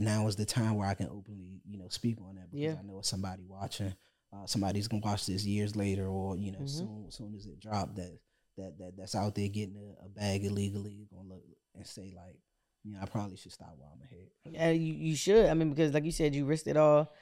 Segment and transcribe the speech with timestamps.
[0.00, 2.76] now is the time where I can openly, you know, speak on that because Yeah.
[2.78, 3.94] I know it's somebody watching.
[4.32, 6.68] Uh, somebody's gonna watch this years later, or you know, Mhm.
[6.68, 8.18] soon soon as it dropped, that
[8.56, 11.42] that that that's out there getting a, a bag illegally, gonna look
[11.74, 12.38] and say like,
[12.84, 14.28] you know, I probably should stop while I'm ahead.
[14.50, 15.46] Yeah, you, you should.
[15.46, 17.12] I mean, because like you said, you risked it all.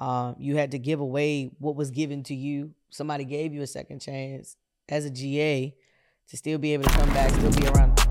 [0.00, 2.74] Um, you had to give away what was given to you.
[2.90, 4.56] Somebody gave you a second chance
[4.88, 5.74] as a GA
[6.28, 8.05] to still be able to come back, still be around.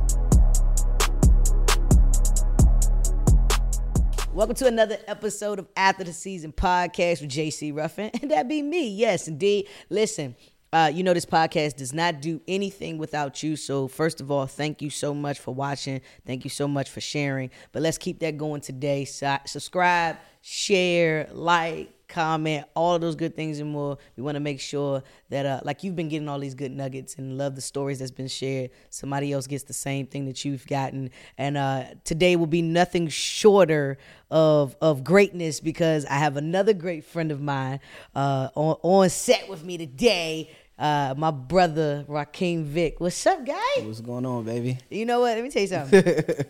[4.35, 8.61] Welcome to another episode of After the Season podcast with JC Ruffin, and that be
[8.61, 8.89] me.
[8.89, 9.69] Yes, indeed.
[9.89, 10.35] Listen,
[10.73, 13.55] uh, you know this podcast does not do anything without you.
[13.55, 16.01] So first of all, thank you so much for watching.
[16.25, 17.49] Thank you so much for sharing.
[17.71, 19.05] But let's keep that going today.
[19.05, 23.97] So, subscribe, share, like, comment, all of those good things and more.
[24.15, 27.15] We want to make sure that, uh, like you've been getting all these good nuggets
[27.15, 28.71] and love the stories that's been shared.
[28.89, 31.11] Somebody else gets the same thing that you've gotten.
[31.37, 33.97] And uh, today will be nothing shorter
[34.31, 37.79] of of greatness because I have another great friend of mine
[38.15, 40.49] uh, on on set with me today.
[40.77, 42.99] Uh, my brother Rakeem Vick.
[42.99, 43.55] What's up, guy?
[43.77, 44.77] What's going on, baby?
[44.89, 45.35] You know what?
[45.35, 46.03] Let me tell you something.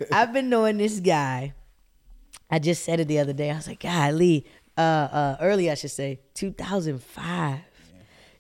[0.12, 1.54] I've been knowing this guy.
[2.50, 3.52] I just said it the other day.
[3.52, 4.46] I was like, golly,
[4.78, 7.60] uh, uh, early, I should say, 2005.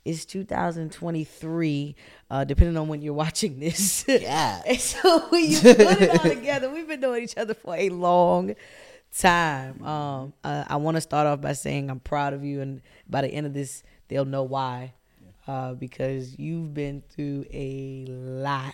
[0.03, 1.95] It's 2023,
[2.29, 4.05] uh, depending on when you're watching this.
[4.07, 4.61] Yeah.
[4.67, 7.89] and so when you put it all together, we've been knowing each other for a
[7.89, 8.53] long
[9.17, 9.81] time.
[9.83, 13.21] Um, uh, I want to start off by saying I'm proud of you, and by
[13.21, 14.93] the end of this, they'll know why.
[15.47, 18.73] Uh, because you've been through a lot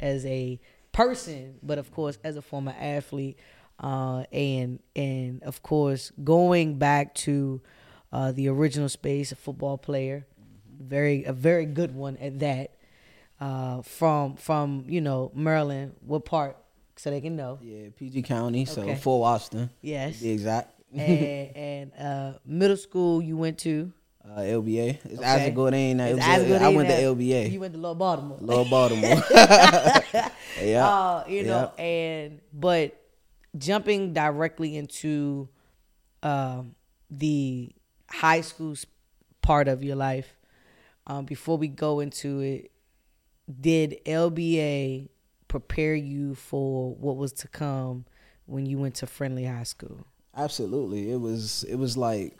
[0.00, 0.58] as a
[0.92, 3.38] person, but of course as a former athlete,
[3.80, 7.60] uh, and and of course going back to
[8.12, 10.26] uh, the original space, a football player,
[10.80, 12.72] very a very good one at that.
[13.40, 16.56] Uh, from from you know Maryland, what part?
[16.96, 17.58] So they can know.
[17.60, 18.94] Yeah, PG County, so Okay.
[18.94, 20.18] Fort Washington, Yes.
[20.18, 20.70] to be exact.
[20.94, 23.92] and and uh, middle school you went to.
[24.24, 24.98] Uh, LBA.
[25.04, 25.24] It's Okay.
[25.24, 25.98] Isaac Gourdine.
[25.98, 27.50] It's was Isaac I went to LBA.
[27.50, 28.38] You went to Lower Baltimore.
[28.40, 29.20] Lower Baltimore.
[30.62, 30.86] yeah.
[30.86, 33.01] Uh, you know, and but
[33.56, 35.48] jumping directly into
[36.22, 36.74] um,
[37.10, 37.72] the
[38.08, 38.74] high school
[39.40, 40.36] part of your life,
[41.06, 42.70] um, before we go into it,
[43.60, 45.08] did LBA
[45.48, 48.06] prepare you for what was to come
[48.46, 50.06] when you went to Friendly High School?
[50.36, 51.10] Absolutely.
[51.12, 52.36] It was it was like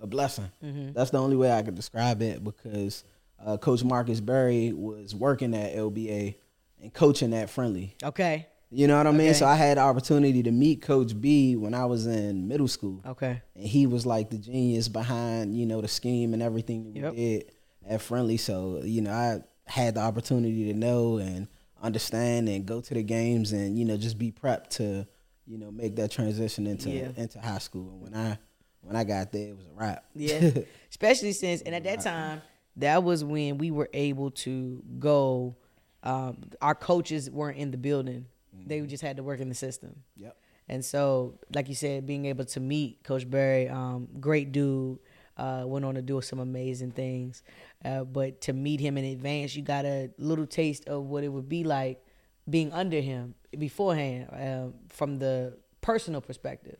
[0.00, 0.50] a blessing.
[0.64, 0.92] Mm-hmm.
[0.92, 3.04] That's the only way I could describe it because
[3.44, 6.34] uh, Coach Marcus Berry was working at LBA
[6.82, 7.94] and coaching at Friendly.
[8.02, 8.48] Okay.
[8.70, 9.28] You know what I mean?
[9.30, 9.32] Okay.
[9.32, 13.02] So I had the opportunity to meet Coach B when I was in middle school.
[13.06, 13.40] Okay.
[13.54, 17.16] And he was like the genius behind, you know, the scheme and everything that we
[17.16, 17.52] did
[17.88, 18.36] at Friendly.
[18.36, 19.40] So, you know, I
[19.70, 21.48] had the opportunity to know and
[21.82, 25.06] understand and go to the games and, you know, just be prepped to,
[25.46, 27.08] you know, make that transition into Yeah.
[27.16, 27.88] into high school.
[27.92, 28.38] And when I
[28.82, 30.04] when I got there it was a wrap.
[30.14, 30.50] Yeah.
[30.90, 32.42] Especially since, and at that time,
[32.76, 35.56] that was when we were able to go.
[36.02, 38.26] Um, our coaches weren't in the building;
[38.68, 40.02] they just had to work in the system.
[40.16, 40.36] Yep.
[40.68, 44.98] And so, like you said, being able to meet Coach Barry, um, great dude,
[45.38, 47.42] uh, went on to do some amazing things.
[47.84, 51.28] Uh, but to meet him in advance, you got a little taste of what it
[51.28, 52.04] would be like
[52.48, 56.78] being under him beforehand um, from the personal perspective.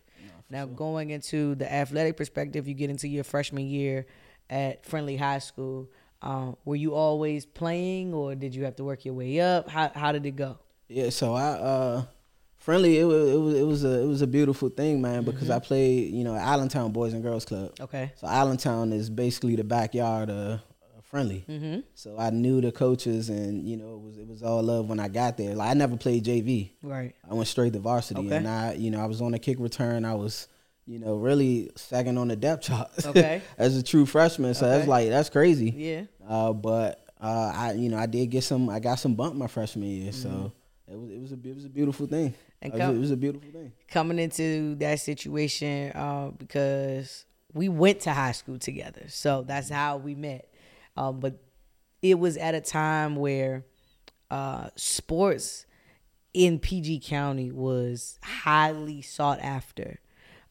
[0.51, 4.07] now, going into the athletic perspective, you get into your freshman year
[4.51, 5.91] at Friendly High School.
[6.21, 9.69] Um, were you always playing, or did you have to work your way up?
[9.69, 10.59] How how did it go?
[10.89, 12.03] Yeah, so I uh
[12.57, 15.45] friendly it was it was it was a it was a beautiful thing, man, because
[15.49, 15.53] Mm-hmm.
[15.53, 17.73] I played, you know, Allentown Boys and Girls Club.
[17.81, 18.13] Okay.
[18.17, 20.61] So Allentown is basically the backyard of
[21.05, 21.43] friendly.
[21.49, 21.81] Mm-hmm.
[21.95, 25.01] So I knew the coaches and you know it was it was all love when
[25.01, 25.55] I got there.
[25.55, 26.71] Like I never played JV.
[26.83, 27.15] Right.
[27.29, 28.37] I went straight to varsity Okay.
[28.37, 30.05] and I you know I was on the kick return.
[30.05, 30.49] I was
[30.87, 32.91] you know really second on the depth chart.
[33.07, 33.41] Okay.
[33.57, 35.71] As a true freshman, so that's like that's crazy.
[35.75, 36.03] Yeah.
[36.29, 39.47] Uh, but uh, I you know I did get some I got some bump my
[39.47, 40.23] freshman year, Mm-hmm.
[40.23, 40.53] so
[40.91, 42.35] it was it was a it was a beautiful thing.
[42.61, 43.73] And it, was a, come- it was a beautiful thing.
[43.89, 49.05] coming into that situation uh, because we went to high school together.
[49.09, 50.53] So that's how we met.
[50.97, 51.41] Um, but
[52.03, 53.65] it was at a time where
[54.31, 55.67] uh, sports
[56.35, 60.01] in PG County was highly sought after.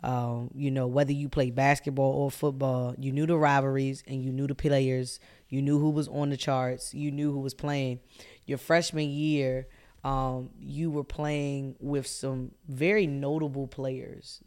[0.03, 4.31] Um, you know, whether you played basketball or football, you knew the rivalries and you
[4.31, 5.19] knew the players.
[5.49, 6.93] You knew who was on the charts.
[6.93, 7.99] You knew who was playing.
[8.45, 9.67] Your freshman year,
[10.07, 14.41] um, you were playing with some very notable players.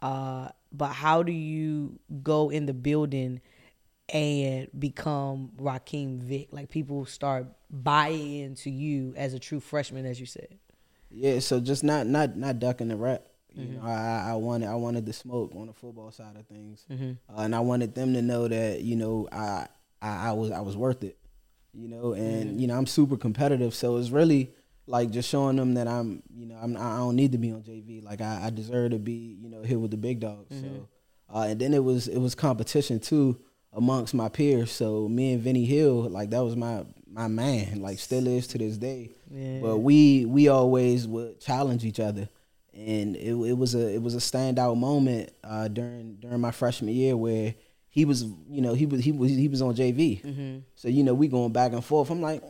[0.00, 3.40] Uh, but how do you go in the building
[4.08, 6.48] and become Rakeem Vick?
[6.50, 10.58] Like people start buying into you as a true freshman, as you said.
[11.10, 13.28] Yeah, so just not not not ducking the rep.
[13.54, 13.74] You Mm-hmm.
[13.76, 17.12] know, I, I wanted I wanted the smoke on the football side of things, Mm-hmm.
[17.34, 19.66] uh, and I wanted them to know that you know I
[20.00, 21.16] I, I was I was worth it.
[21.74, 22.58] You know, and Mm-hmm.
[22.60, 24.52] you know I'm super competitive, so it's really
[24.86, 27.62] like just showing them that I'm you know I'm I don't need to be on
[27.62, 28.04] JV.
[28.04, 30.54] Like I, I deserve to be you know here with the big dogs.
[30.54, 30.76] Mm-hmm.
[30.76, 30.88] So,
[31.34, 33.38] uh, and then it was it was competition too
[33.72, 34.70] amongst my peers.
[34.70, 38.58] So me and Vinny Hill, like that was my my man, like still is to
[38.58, 39.10] this day.
[39.30, 39.60] Yeah.
[39.60, 42.28] But we we always would challenge each other,
[42.74, 46.94] and it, it was a it was a standout moment uh, during during my freshman
[46.94, 47.54] year where
[47.88, 50.22] he was you know he was he was he was on JV.
[50.22, 50.58] Mm-hmm.
[50.74, 52.10] So you know we going back and forth.
[52.10, 52.42] I'm like,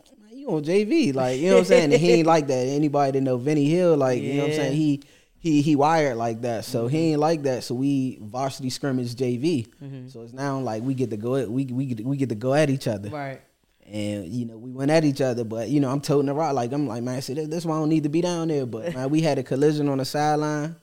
[0.43, 1.13] you on JV?
[1.13, 1.93] Like you know what I'm saying?
[1.93, 2.67] And he ain't like that.
[2.67, 4.75] Anybody that know Vinny Hill, like you know what I'm saying?
[4.75, 5.01] He
[5.39, 6.65] he he wired like that.
[6.65, 7.05] So he mm-hmm.
[7.05, 7.63] ain't like that.
[7.63, 9.67] So we varsity scrimmage JV.
[9.81, 10.07] Mm-hmm.
[10.09, 12.35] So it's now like we get to go at we we get we get to
[12.35, 13.09] go at each other.
[13.09, 13.41] Right.
[13.85, 16.53] And you know we went at each other, but you know I'm toting the rock
[16.53, 18.65] like I'm like man, see that, that's why I don't need to be down there.
[18.65, 20.75] But man, we had a collision on the sideline,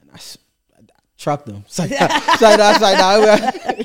[0.00, 0.18] and I
[1.16, 1.64] trucked him.
[1.74, 3.83] It's like, it's like, it's like,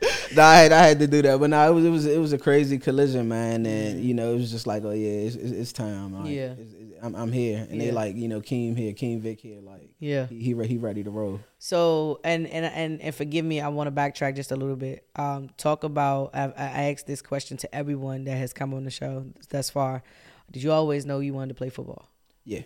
[0.34, 2.18] nah, I- had, I had to do that, but no, it was it was it
[2.18, 5.36] was a crazy collision, man, and you know it was just like, oh yeah, it's,
[5.36, 6.14] it's, it's time.
[6.14, 6.54] Like, Yeah.
[6.58, 7.86] it's, I'm, I'm here, and Yeah.
[7.86, 10.26] they like, you know, Keem here, Keem Vick here, like, Yeah.
[10.28, 11.40] he he, re- he ready to roll.
[11.58, 15.04] So and and and and forgive me, I want to backtrack just a little bit.
[15.16, 18.90] Um, talk about I, I asked this question to everyone that has come on the
[18.90, 20.02] show thus far.
[20.50, 22.08] Did you always know you wanted to play football?
[22.44, 22.62] Yeah,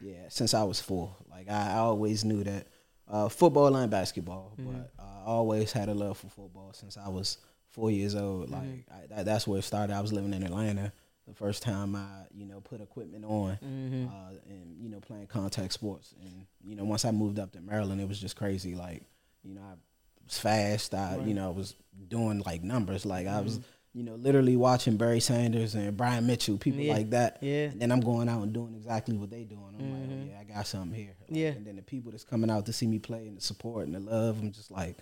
[0.00, 0.28] yeah.
[0.28, 2.68] Since I was four, like I, I always knew that
[3.10, 4.93] uh, football and basketball, but I
[5.24, 7.38] always had a love for football since I was
[7.70, 8.50] four years old.
[8.50, 9.94] Like I, that, that's where it started.
[9.94, 10.92] I was living in Atlanta
[11.26, 15.72] the first time I, you know, put equipment on, uh, and you know, playing contact
[15.72, 16.14] sports.
[16.22, 18.74] And you know, once I moved up to Maryland, it was just crazy.
[18.74, 19.02] Like,
[19.42, 19.74] you know, I
[20.24, 20.94] was fast.
[20.94, 21.74] I, you know, I was
[22.08, 23.04] doing like numbers.
[23.06, 23.60] Like I was.
[23.96, 26.94] You know, literally watching Barry Sanders and Brian Mitchell, people Yeah.
[26.94, 27.38] like that.
[27.40, 27.66] Yeah.
[27.66, 29.72] And then I'm going out and doing exactly what they're doing.
[29.78, 31.14] I'm like, oh yeah, I got something here.
[31.20, 31.36] Like, Mm-hmm.
[31.36, 31.48] Yeah.
[31.50, 33.94] And then the people that's coming out to see me play and the support and
[33.94, 34.96] the love, I'm just like,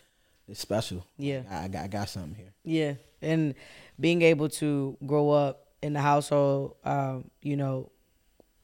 [0.49, 1.07] it's special.
[1.19, 1.43] Yeah.
[1.51, 2.53] I, I got I got something here.
[2.65, 3.55] Yeah, and
[3.99, 7.91] being able to grow up in the household, um, you know,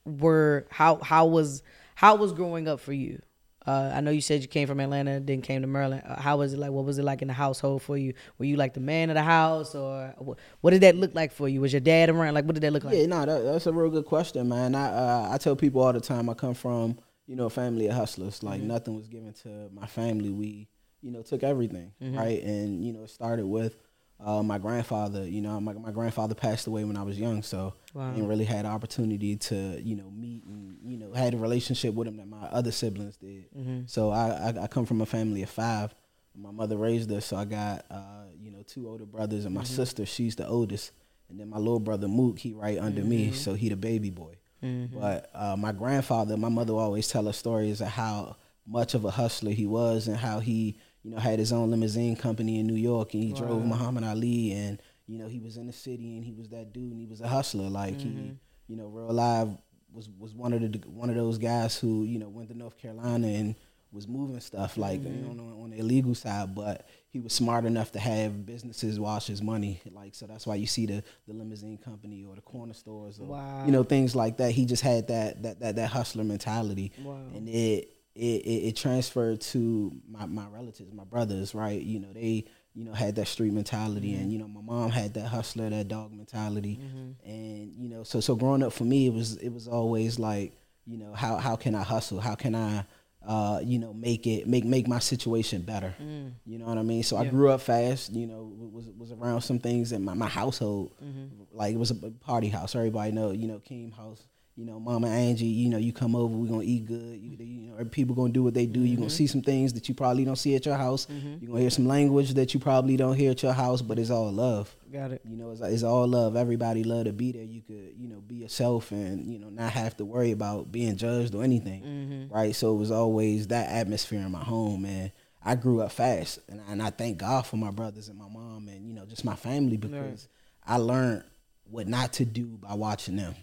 [0.05, 1.63] were how how was
[1.95, 3.21] how was growing up for you?
[3.67, 6.03] Uh, I know you said you came from Atlanta, then came to Maryland.
[6.07, 6.71] Uh, how was it like?
[6.71, 8.15] What was it like in the household for you?
[8.39, 11.33] Were you like the man of the house, or wh- what did that look like
[11.33, 11.61] for you?
[11.61, 12.33] Was your dad around?
[12.33, 12.95] Like, what did that look like?
[12.97, 14.75] Yeah, no, that, that's a real good question, man.
[14.75, 17.89] I uh, I tell people all the time I come from you know a family
[17.89, 18.43] of hustlers.
[18.43, 18.69] Like Mm-hmm.
[18.69, 20.31] nothing was given to my family.
[20.31, 20.69] We
[21.03, 22.19] you know took everything Mm-hmm.
[22.19, 23.77] right, and you know it started with
[24.21, 25.27] uh, my grandfather.
[25.29, 28.11] You know my my grandfather passed away when I was young, so Wow.
[28.11, 31.95] I didn't really had opportunity to you know meet and you know had a relationship
[31.95, 33.47] with him that my other siblings did.
[33.57, 33.81] Mm-hmm.
[33.87, 35.95] So I, I I come from a family of five.
[36.37, 39.63] My mother raised us, so I got uh, you know two older brothers, and my
[39.63, 39.75] Mm-hmm.
[39.75, 40.93] sister she's the oldest,
[41.29, 43.11] and then my little brother Mook he right under Mm-hmm.
[43.11, 44.35] me, so he the baby boy.
[44.61, 48.37] But uh, my grandfather, my mother always tell us stories of how
[48.67, 50.79] much of a hustler he was, and how he
[51.09, 54.53] you know had his own limousine company in New York, and he drove Muhammad Ali,
[54.53, 57.07] and you know he was in the city, and he was that dude, and he
[57.07, 58.33] was a hustler, like he mm-hmm.
[58.69, 59.57] you know real live
[59.91, 62.77] was was one of the one of those guys who you know went to North
[62.77, 63.55] Carolina and
[63.91, 65.37] was moving stuff like you mm-hmm.
[65.39, 69.29] know, on, on the illegal side, but he was smart enough to have businesses wash
[69.29, 69.81] his money.
[69.91, 73.29] Like so, that's why you see the, the limousine company or the corner stores or
[73.29, 73.65] Wow.
[73.65, 74.51] you know things like that.
[74.51, 77.17] He just had that that that, that hustler mentality, Wow.
[77.35, 81.55] and it, it it it transferred to my my relatives, my brothers.
[81.55, 82.45] Right, you know they
[82.75, 84.31] you know had that street mentality, and mm-hmm.
[84.31, 87.31] you know my mom had that hustler, that dog mentality, mm-hmm.
[87.31, 90.53] and you know so so growing up for me, it was it was always like
[90.87, 92.21] you know how how can I hustle?
[92.21, 92.85] How can I
[93.27, 95.95] uh, you know, make it make make my situation better.
[96.01, 96.33] Mm.
[96.47, 97.03] You know what I mean?
[97.03, 98.13] So I grew up fast.
[98.13, 100.93] You know, was was around some things in my, my household.
[101.05, 101.43] Mm-hmm.
[101.53, 102.75] Like it was a party house.
[102.75, 103.33] Everybody know.
[103.33, 104.27] You know, Keem house.
[104.59, 105.47] You know, Mama Angie.
[105.47, 107.21] You know, you come over, we're gonna eat good.
[107.23, 108.81] You, you know, people gonna do what they do.
[108.81, 109.15] You gonna mm-hmm.
[109.17, 111.07] see some things that you probably don't see at your house.
[111.07, 111.37] Mm-hmm.
[111.41, 113.83] You gonna hear some language that you probably don't hear at your house.
[113.83, 114.75] But it's all love.
[114.93, 115.23] Got it.
[115.25, 116.35] You know, it's, it's all love.
[116.35, 117.45] Everybody love to be there.
[117.45, 120.97] You could, you know, be yourself and you know not have to worry about being
[120.97, 122.35] judged or anything, mm-hmm.
[122.35, 122.53] right?
[122.53, 125.13] So it was always that atmosphere in my home, and
[125.45, 128.67] I grew up fast, and and I thank God for my brothers and my mom
[128.67, 130.27] and you know just my family because
[130.67, 131.23] I learned
[131.71, 133.35] what not to do by watching them.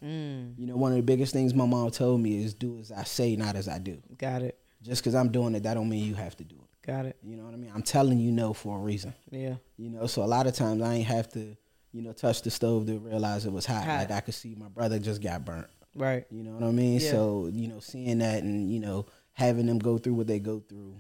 [0.58, 3.04] You know, one of the biggest things my mom told me is do as I
[3.04, 4.02] say, not as I do.
[4.18, 4.58] Got it.
[4.82, 6.86] Just because I'm doing it, that don't mean you have to do it.
[6.86, 7.18] Got it.
[7.24, 7.72] You know what I mean?
[7.74, 9.16] I'm telling you no for a reason.
[9.32, 9.56] Yeah.
[9.78, 11.58] You know, so a lot of times I ain't have to,
[11.92, 13.86] you know, touch the stove to realize it was hot.
[13.86, 14.00] Hot.
[14.00, 15.68] Like I could see my brother just got burnt.
[15.96, 16.26] Right.
[16.30, 17.00] You know what I mean?
[17.00, 17.12] Yeah.
[17.12, 20.60] So, you know, seeing that and, you know, having them go through what they go
[20.60, 20.96] through,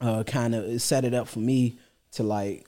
[0.00, 1.76] uh, kind of set it up for me
[2.12, 2.66] to like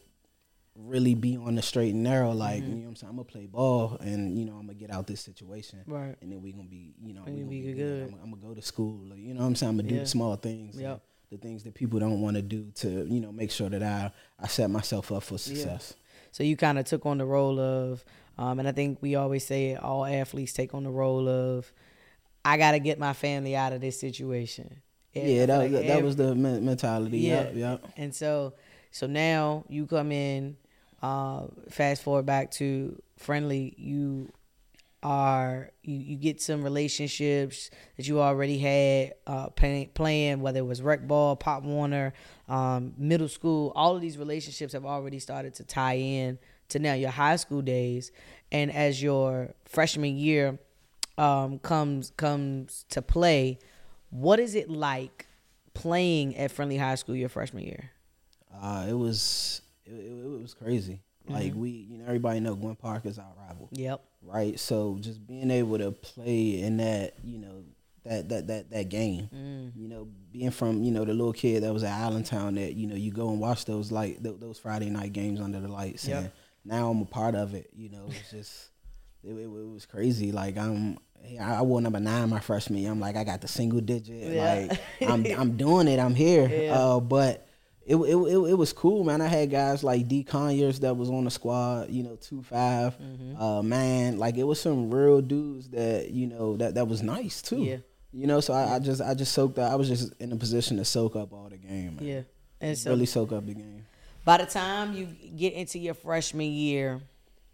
[0.78, 2.32] really be on the straight and narrow.
[2.32, 2.70] Like Mm-hmm.
[2.70, 4.90] you know, what I'm saying I'm gonna play ball, and you know, I'm gonna get
[4.90, 6.16] out this situation, Right.
[6.20, 7.76] And then we gonna be, you know, We gonna be good.
[7.76, 8.02] good.
[8.14, 9.00] I'm, I'm gonna go to school.
[9.08, 10.00] like, You know, what I'm saying I'm gonna do Yeah.
[10.02, 11.00] the small things, Yep.
[11.30, 14.12] the things that people don't want to do to, you know, make sure that I
[14.38, 15.94] I set myself up for success.
[16.32, 18.04] So you kind of took on the role of,
[18.36, 21.72] um, and I think we always say it, all athletes take on the role of,
[22.44, 24.82] I got to get my family out of this situation.
[25.14, 27.18] And Yeah, that like was that every- was the mentality.
[27.20, 27.44] Yeah.
[27.44, 27.84] Yep, yep.
[27.96, 28.52] And so,
[28.90, 30.58] so now you come in.
[31.06, 33.74] Uh, fast forward back to friendly.
[33.78, 34.32] You
[35.04, 40.66] are you, you get some relationships that you already had uh, playing, playing whether it
[40.66, 42.12] was rec ball, pop Warner,
[42.48, 43.72] um, middle school.
[43.76, 47.62] All of these relationships have already started to tie in to now your high school
[47.62, 48.10] days.
[48.50, 50.58] And as your freshman year
[51.18, 53.60] um, comes comes to play,
[54.10, 55.28] what is it like
[55.72, 57.90] playing at Friendly High School your freshman year?
[58.52, 61.00] Uh, it was it, it, it was crazy.
[61.28, 61.60] Like Mm-hmm.
[61.60, 63.68] we, you know, everybody know Gwynn Park is our rival.
[63.72, 64.00] Yep.
[64.22, 64.58] right?
[64.60, 67.64] So just being able to play in that, you know,
[68.04, 69.72] that that that that game, Mm.
[69.74, 72.86] you know, being from you know the little kid that was at Allentown that you
[72.86, 76.06] know you go and watch those like th- those Friday night games under the lights,
[76.06, 76.18] Yep.
[76.22, 76.30] and
[76.64, 77.70] now I'm a part of it.
[77.74, 78.68] You know, it's just
[79.24, 80.30] it, it, it was crazy.
[80.30, 80.98] Like I'm.
[81.40, 82.92] I I wore number nine my freshman year.
[82.92, 84.32] I'm like I got the single digit.
[84.32, 84.68] Yeah.
[84.70, 85.98] Like I'm I'm doing it.
[85.98, 86.48] I'm here.
[86.48, 86.78] Yeah.
[86.78, 87.45] Uh, but
[87.86, 89.20] it, it, it, it was cool, man.
[89.20, 92.98] I had guys like D Conyers that was on the squad, you know, two five,
[92.98, 93.40] Mm-hmm.
[93.40, 94.18] uh, man.
[94.18, 97.62] Like it was some real dudes that you know that that was nice too.
[97.62, 97.76] Yeah.
[98.12, 99.70] You know, so I, I just I just soaked up.
[99.70, 101.96] I was just in a position to soak up all the game.
[101.96, 102.04] Man.
[102.04, 102.20] Yeah.
[102.60, 103.84] And so really soak up the game.
[104.24, 107.00] by the time you get into your freshman year,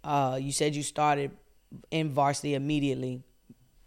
[0.05, 1.33] uh, you said you started
[1.91, 3.23] in varsity immediately.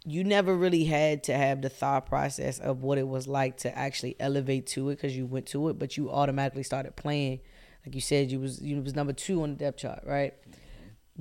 [0.08, 3.76] You never really had to have the thought process of what it was like to
[3.76, 7.40] actually elevate to it because you went to it, but you automatically started playing.
[7.84, 10.34] Like you said, you was you was number two on the depth chart, right?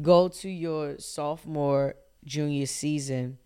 [0.02, 3.40] Go to your sophomore junior season.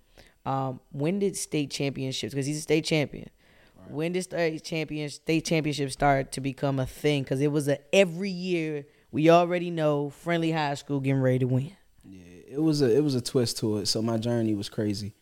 [0.46, 2.34] Um, when did state championships?
[2.34, 3.29] Because he's a state champion.
[3.88, 7.24] When did state champion state championships start to become a thing?
[7.24, 8.86] Because it was a every year.
[9.12, 11.72] We already know friendly high school getting ready to win.
[12.03, 13.88] Yeah, it was a it was a twist to it.
[13.88, 15.15] So my journey was crazy.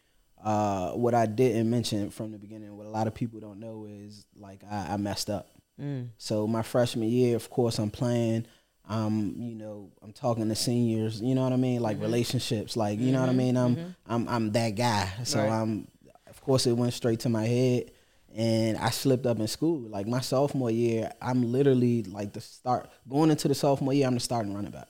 [0.44, 3.88] Uh, what I didn't mention from the beginning, what a lot of people don't know
[3.90, 5.50] is like I, I messed up.
[5.82, 6.10] Mm.
[6.18, 8.46] So my freshman year, of course, I'm playing.
[8.90, 11.22] Um, you know, I'm talking to seniors.
[11.22, 11.76] You know what I mean?
[11.76, 11.84] Mm-hmm.
[11.84, 12.78] Like relationships.
[12.78, 13.58] Like you know what I mean?
[13.58, 15.12] I'm I'm I'm that guy.
[15.24, 15.50] So Right.
[15.52, 15.88] I'm.
[16.30, 17.92] Of course, it went straight to my head,
[18.34, 19.80] and I slipped up in school.
[19.80, 24.08] Like my sophomore year, I'm literally like the start going into the sophomore year.
[24.08, 24.88] I'm the starting running back.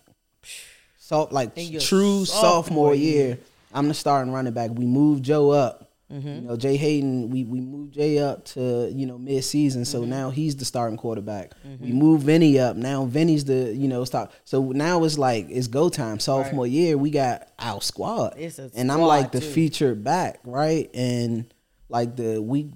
[0.99, 3.27] So like true sophomore sophomore year.
[3.27, 3.39] year,
[3.77, 4.71] I'm the starting running back.
[4.73, 5.83] We moved Joe up.
[6.11, 6.27] Mm-hmm.
[6.27, 9.83] You know, Jay Hayden, we, we moved Jay up to, you know, mid season.
[9.83, 10.09] So Mm-hmm.
[10.09, 11.51] now he's the starting quarterback.
[11.81, 12.77] We moved Vinny up.
[12.77, 14.31] Now Vinny's the, you know, stop.
[14.45, 16.19] So now it's like it's go time.
[16.19, 18.35] Sophomore year, we got our squad.
[18.73, 19.45] And I'm like the too.
[19.51, 20.89] featured back, right?
[20.93, 21.53] And
[21.89, 22.67] like the week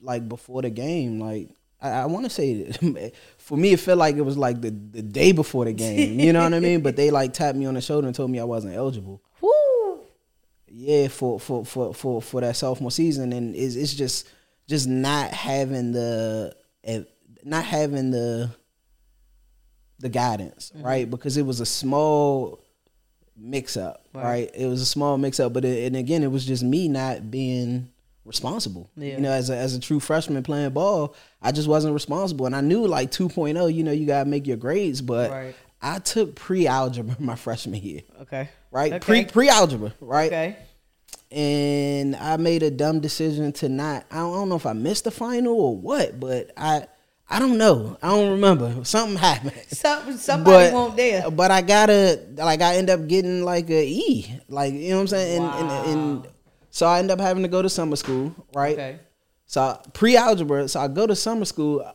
[0.00, 1.48] like before the game, like
[1.82, 2.70] I, I want to say
[3.38, 6.20] for me, it felt like it was like the, the day before the game.
[6.20, 6.82] You know what I mean?
[6.82, 9.20] But they like tapped me on the shoulder and told me I wasn't eligible.
[10.72, 14.28] Yeah, for for for for, for that sophomore season, and it's, it's just
[14.68, 17.02] just not having the eh,
[17.44, 18.50] not having the
[19.98, 20.86] the guidance, Mm-hmm.
[20.86, 21.10] right?
[21.10, 22.60] Because it was a small
[23.36, 24.22] mix up, Right.
[24.24, 24.50] right.
[24.54, 27.30] It was a small mix up, but it, and again, it was just me not
[27.30, 27.88] being
[28.24, 28.90] responsible.
[28.96, 29.14] Yeah.
[29.16, 32.54] You know, as a as a true freshman playing ball, I just wasn't responsible, and
[32.56, 35.54] I knew like 2.0, you know, you gotta make your grades, but Right.
[35.82, 38.48] I took pre algebra my freshman year, Okay.
[38.70, 38.92] right?
[38.94, 39.04] Okay.
[39.04, 40.26] Pre pre algebra, right?
[40.32, 40.56] Okay.
[41.30, 44.04] and I made a dumb decision to not.
[44.10, 46.86] I don't, know if I missed the final or what, but I
[47.32, 47.96] I don't know.
[48.02, 48.84] I don't remember.
[48.84, 49.54] Something happened.
[49.68, 51.30] Some, somebody won't dare.
[51.30, 54.40] But I gotta like I end up getting like a E.
[54.48, 55.42] Like you know what I'm saying?
[55.42, 56.28] And, and, and
[56.70, 58.72] so I end up having to go to summer school, right?
[58.74, 58.98] Okay.
[59.46, 60.66] So pre algebra.
[60.68, 61.88] So I go to summer school,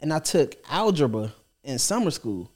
[0.00, 2.50] and I took algebra in summer school,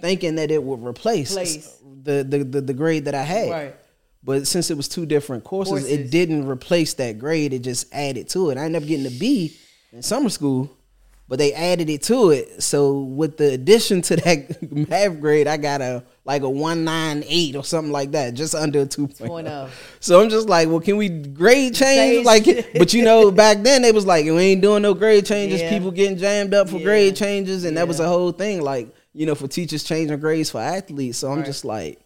[0.00, 1.78] thinking that it would replace Place.
[2.02, 3.50] the, the the the grade that I had.
[3.50, 3.76] Right.
[4.22, 5.88] But since it was two different courses, Courses.
[5.90, 7.52] it didn't replace that grade.
[7.52, 8.58] It just added to it.
[8.58, 9.56] I ended up getting a B
[9.92, 10.68] in summer school,
[11.28, 12.60] but they added it to it.
[12.60, 17.22] So with the addition to that math grade, I got a like a one nine
[17.28, 19.70] eight or something like that, just under a two point 2.0.
[20.00, 22.26] So I'm just like, well, can we grade change?
[22.26, 22.44] Like,
[22.76, 25.60] but you know, back then they was like, we ain't doing no grade changes.
[25.60, 25.70] Yeah.
[25.70, 26.84] People getting jammed up for Yeah.
[26.84, 28.06] grade changes, and that was Yeah.
[28.06, 28.60] a whole thing.
[28.60, 31.18] Like, you know, for teachers changing grades for athletes.
[31.18, 31.46] So I'm Right.
[31.46, 31.98] just like,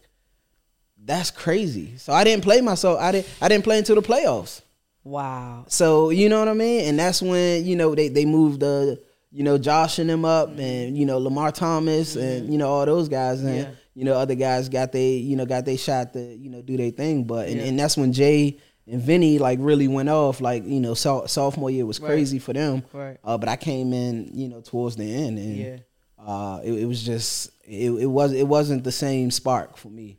[1.03, 1.97] that's crazy.
[1.97, 2.99] So I didn't play myself.
[2.99, 3.27] I didn't.
[3.41, 4.61] I didn't play until the playoffs.
[5.03, 5.65] Wow.
[5.67, 6.85] So you know what I mean.
[6.87, 9.01] And that's when you know they they moved the
[9.33, 13.07] you know, joshing them up, and you know Lamar Thomas, and you know all those
[13.09, 13.69] guys, and Mm-hmm.
[13.71, 13.75] Yeah.
[13.95, 16.75] you know other guys got they you know got they shot to you know do
[16.77, 17.65] their thing, but and, Yeah.
[17.67, 20.39] and that's when Jay and Vinny like really went off.
[20.41, 22.07] Like you know, so, sophomore year was Right.
[22.09, 22.83] crazy for them.
[22.93, 23.17] Right.
[23.23, 25.77] Uh, but I came in, you know, towards the end, and Yeah.
[26.25, 30.17] Uh, it, it was just it, it was it wasn't the same spark for me.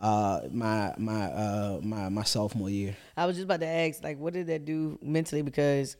[0.00, 2.96] Uh, my my uh my my sophomore year.
[3.16, 5.42] I was just about to ask, like, what did that do mentally?
[5.42, 5.96] Because,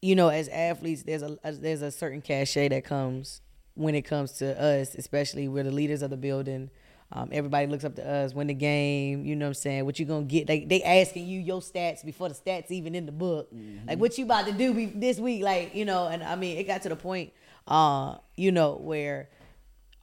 [0.00, 3.42] you know, as athletes, there's a there's a certain cachet that comes
[3.74, 6.70] when it comes to us, especially we're the leaders of the building.
[7.10, 9.24] Um, everybody looks up to us, win the game.
[9.24, 9.84] You know what I'm saying?
[9.86, 10.46] What you gonna get?
[10.46, 13.50] They they asking you your stats before the stats even in the book.
[13.86, 15.42] Like what you about to do be, this week?
[15.42, 17.32] Like you know, and I mean, it got to the point,
[17.68, 19.28] uh, you know, where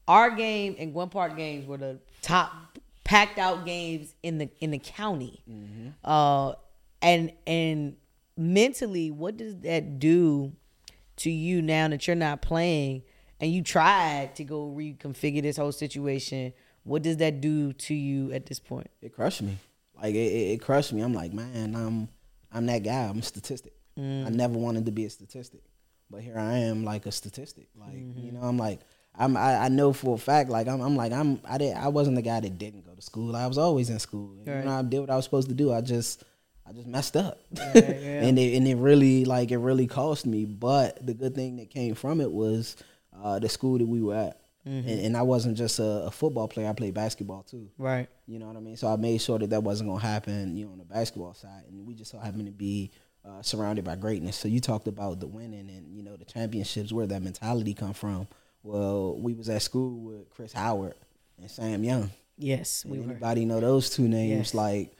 [0.07, 4.71] our game and Gwynn Park games were the top packed out games in the in
[4.71, 5.41] the county.
[6.03, 6.53] Uh,
[7.01, 7.97] and and
[8.37, 10.53] mentally, what does that do
[11.17, 13.03] to you now that you're not playing
[13.39, 16.53] and you tried to go reconfigure this whole situation?
[16.83, 18.89] What does that do to you at this point?
[19.01, 19.57] It crushed me.
[20.01, 21.01] Like it, it, it crushed me.
[21.01, 22.09] I'm like, man, I'm
[22.51, 23.05] I'm that guy.
[23.05, 23.73] I'm a statistic.
[23.97, 25.61] I never wanted to be a statistic,
[26.09, 27.67] but here I am, like a statistic.
[27.79, 28.79] Like you know, I'm like.
[29.17, 31.87] I'm, I, I know for a fact, like I'm, I'm like I'm, I did, I
[31.87, 33.33] wasn't the guy that didn't go to school.
[33.33, 34.33] I was always in school.
[34.39, 34.59] And, Right.
[34.59, 35.71] You know, I did what I was supposed to do.
[35.71, 36.25] I just,
[36.67, 37.79] I just messed up, yeah.
[37.79, 40.43] and it, and it really, like, it really cost me.
[40.43, 42.75] But the good thing that came from it was
[43.17, 44.89] uh, the school that we were at, Mm-hmm.
[44.89, 46.67] and, and I wasn't just a, a football player.
[46.67, 47.69] I played basketball too.
[47.77, 48.09] Right.
[48.27, 48.75] You know what I mean?
[48.75, 51.63] So I made sure that that wasn't gonna happen, you know, on the basketball side,
[51.69, 52.91] and we just so happened to be
[53.27, 54.35] uh, surrounded by greatness.
[54.35, 57.93] So you talked about the winning and you know the championships, where that mentality come
[57.93, 58.27] from.
[58.63, 60.95] Well, we was at school with Chris Howard
[61.39, 62.11] and Sam Young.
[62.37, 63.35] Yes, we And were.
[63.45, 64.31] know those two names?
[64.37, 64.53] Yes.
[64.53, 64.91] Like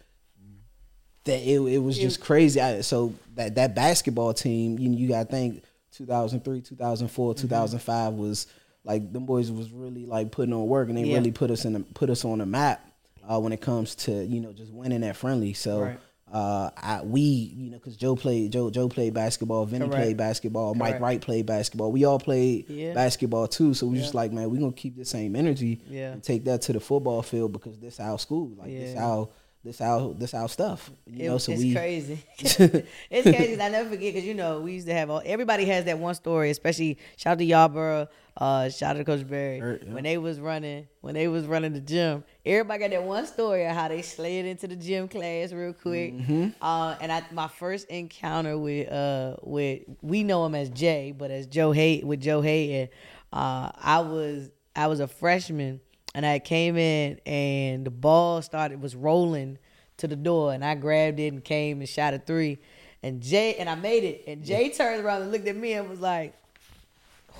[1.26, 2.62] that, it, it was just crazy.
[2.62, 5.64] I, so that that basketball team, you you got to think
[5.94, 7.42] 2003, 2004, Mm-hmm.
[7.42, 8.48] 2005 was
[8.84, 11.18] like them boys was really like putting on work, and they Yeah.
[11.18, 12.86] really put us in the, put us on the map
[13.28, 15.54] uh, when it comes to you know just winning that friendly.
[15.54, 15.82] So.
[15.82, 16.00] Right.
[16.32, 19.96] Uh, I, we, you know, because Joe played, Joe, Joe played basketball, Vinny Correct.
[20.04, 21.92] played basketball, Mike Wright played basketball.
[21.92, 22.94] We all played Yeah.
[22.94, 23.74] basketball too.
[23.76, 26.14] So we just like, man, we're gonna keep the same energy Yeah.
[26.14, 29.06] and take that to the football field because this our school, like this Yeah.
[29.06, 29.30] our
[29.66, 30.92] this our this our stuff.
[31.08, 32.20] You It- know, so it's we crazy.
[32.40, 33.60] it's crazy.
[33.60, 35.24] I never forget because you know we used to have all.
[35.26, 39.28] Everybody has that one story, especially shout out to Yarborough, uh, shout out to Coach
[39.28, 39.92] Barry yeah.
[39.92, 42.24] when they was running when they was running the gym.
[42.46, 46.14] Everybody got that one story of how they slid into the gym class real quick.
[46.14, 46.50] Mm-hmm.
[46.62, 51.32] Uh, and I my first encounter with uh with we know him as Jay, but
[51.32, 52.90] as Joe Hay with Joe Hayden,
[53.34, 55.82] uh, I was I was a freshman
[56.16, 59.58] and I came in and the ball started was rolling
[59.98, 62.58] to the door and I grabbed it and came and shot a three.
[63.04, 64.24] And Jay and I made it.
[64.26, 66.34] And Jay turned around and looked at me and was like,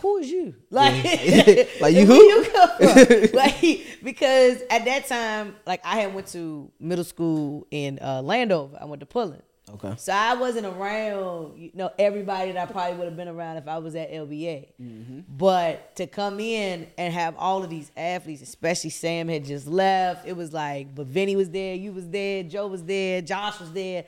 [0.02, 0.56] Who is you?
[0.70, 0.94] Like,
[1.82, 2.16] Like, you who?
[2.16, 3.30] you come from?
[3.34, 8.78] like because at that time, like I had went to middle school in uh, Landover.
[8.80, 9.42] I went to Pullen.
[9.74, 9.94] Okay.
[9.98, 13.68] So I wasn't around, you know, everybody that I probably would have been around if
[13.68, 14.68] I was at LBA.
[14.82, 15.20] Mm-hmm.
[15.28, 20.28] But to come in and have all of these athletes, especially Sam had just left,
[20.28, 23.72] it was like, but Vinny was there, you was there, Joe was there, Josh was
[23.72, 24.06] there,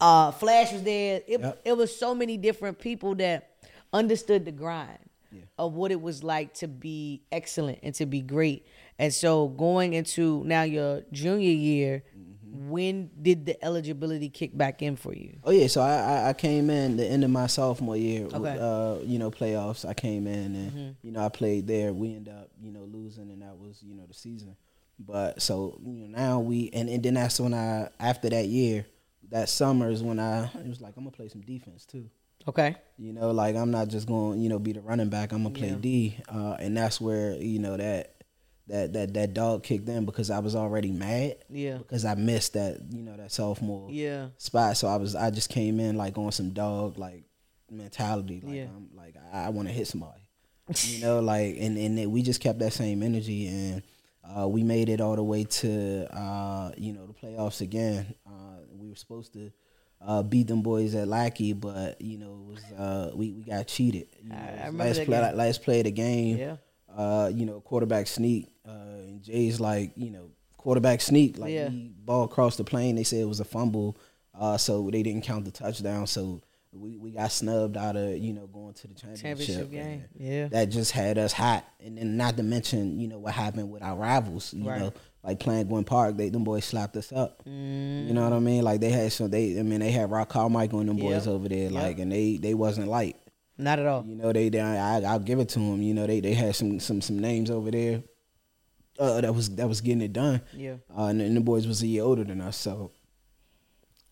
[0.00, 1.22] uh, Flash was there.
[1.26, 1.44] It, Mm-hmm.
[1.44, 1.60] Yep.
[1.64, 3.50] it was so many different people that
[3.92, 4.98] understood the grind
[5.58, 8.66] of what it was like to be excellent and to be great.
[8.98, 12.29] And so going into now your junior year, Mm-hmm.
[12.52, 15.38] When did the eligibility kick back in for you?
[15.44, 18.26] Oh yeah, so I, I I came in the end of my sophomore year.
[18.26, 18.58] Okay.
[18.60, 19.88] Uh, you know, playoffs.
[19.88, 20.90] I came in and Mm-hmm.
[21.06, 21.92] you know I played there.
[21.92, 24.56] We end up you know losing, and that was you know the season.
[24.98, 28.84] But so you know now we and, and then that's when I after that year,
[29.30, 32.10] that summer is when I it was like I'm gonna play some defense too.
[32.48, 32.74] Okay.
[32.96, 35.32] You know, like I'm not just going, to you know, be the running back.
[35.32, 35.74] I'm gonna play Yeah.
[35.74, 38.14] D, uh, and that's where you know that
[38.70, 41.36] that that that dog kicked in because I was already mad.
[41.50, 41.78] Yeah.
[41.78, 44.28] Because I missed that, you know, that sophomore Yeah.
[44.38, 44.76] spot.
[44.76, 47.24] So I was, I just came in like on some dog like
[47.70, 48.40] mentality.
[48.42, 48.64] Like Yeah.
[48.64, 50.20] I'm like I, I want to hit somebody.
[50.84, 53.82] you know, like and and then we just kept that same energy and.
[54.22, 58.14] Uh, we made it all the way to uh, you know the playoffs again.
[58.24, 59.50] Uh, we were supposed to
[60.00, 63.66] uh, beat them boys at Lackey, but you know it was uh, we we got
[63.66, 64.06] cheated.
[64.22, 65.36] You know, I- I remember last play game.
[65.36, 66.36] last play of the game.
[66.36, 66.56] Yeah.
[66.94, 71.68] Uh, you know quarterback sneak uh, and Jay's like you know quarterback sneak like Yeah.
[71.70, 72.94] he ball across the plane.
[72.96, 73.96] They said it was a fumble,
[74.38, 76.06] uh, so they didn't count the touchdown.
[76.06, 80.04] So we, we got snubbed out of you know going to the championship, Championship game.
[80.18, 80.48] Yeah.
[80.48, 83.82] That just had us hot, and then not to mention you know what happened with
[83.82, 84.52] our rivals.
[84.54, 84.80] You Right.
[84.80, 84.92] know,
[85.24, 87.44] like playing Gwynn Park, they them boys slapped us up.
[87.44, 88.06] Mm.
[88.08, 88.62] You know what I mean?
[88.62, 89.30] Like they had some.
[89.30, 91.70] They I mean they had Rock Carmichael and them boys over there.
[91.70, 91.72] Yep.
[91.72, 93.16] Like and they they wasn't light.
[93.58, 94.04] Not at all.
[94.06, 95.82] You know, they, they I, I'll give it to them.
[95.82, 98.02] You know, they they had some some some names over there.
[99.00, 100.40] Uh, that was that was getting it done.
[100.54, 100.74] Yeah.
[100.96, 102.90] Uh, and, and the boys was a year older than us, so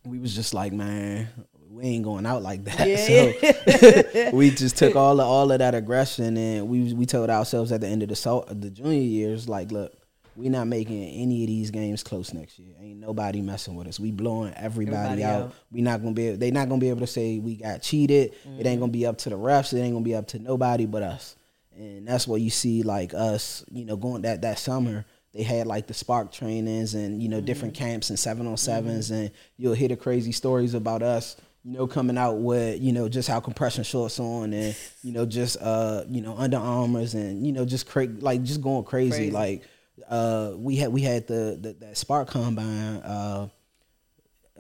[0.05, 1.29] we was just like, man,
[1.71, 2.89] we ain't going out like that.
[2.89, 4.29] Yeah.
[4.31, 7.71] So we just took all of, all of that aggression and we we told ourselves
[7.73, 9.93] at the end of the so, the junior years, like, look,
[10.37, 12.75] we not making any of these games close next year.
[12.81, 13.99] Ain't nobody messing with us.
[14.01, 15.43] We blowing everybody, Everybody out.
[15.43, 15.55] out.
[15.73, 16.31] We not gonna be.
[16.37, 18.33] They not gonna be able to say we got cheated.
[18.33, 18.67] It Mm-hmm.
[18.67, 19.73] ain't gonna be up to the refs.
[19.73, 21.35] It ain't gonna be up to nobody but us.
[21.79, 25.05] And that's what you see, like us, you know, going that that summer.
[25.35, 27.85] They had like the spark trainings and you know different Mm-hmm.
[27.85, 31.87] camps and seven on 7s and you'll hear the crazy stories about us, you know,
[31.87, 36.03] coming out with you know just how compression shorts on and you know just uh
[36.09, 39.11] you know Under Armours and you know just cra- like just going crazy.
[39.11, 39.31] Crazy.
[39.31, 39.63] like
[40.09, 43.49] uh we had we had the, the that spark combine uh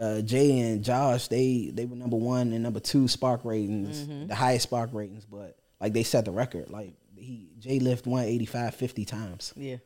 [0.00, 4.26] uh, Jay and Josh, they they were number one and number two spark ratings, Mm-hmm.
[4.28, 6.70] the highest spark ratings, but like they set the record.
[6.70, 9.52] Like he Jay lift 185 50 times.
[9.56, 9.76] Yeah.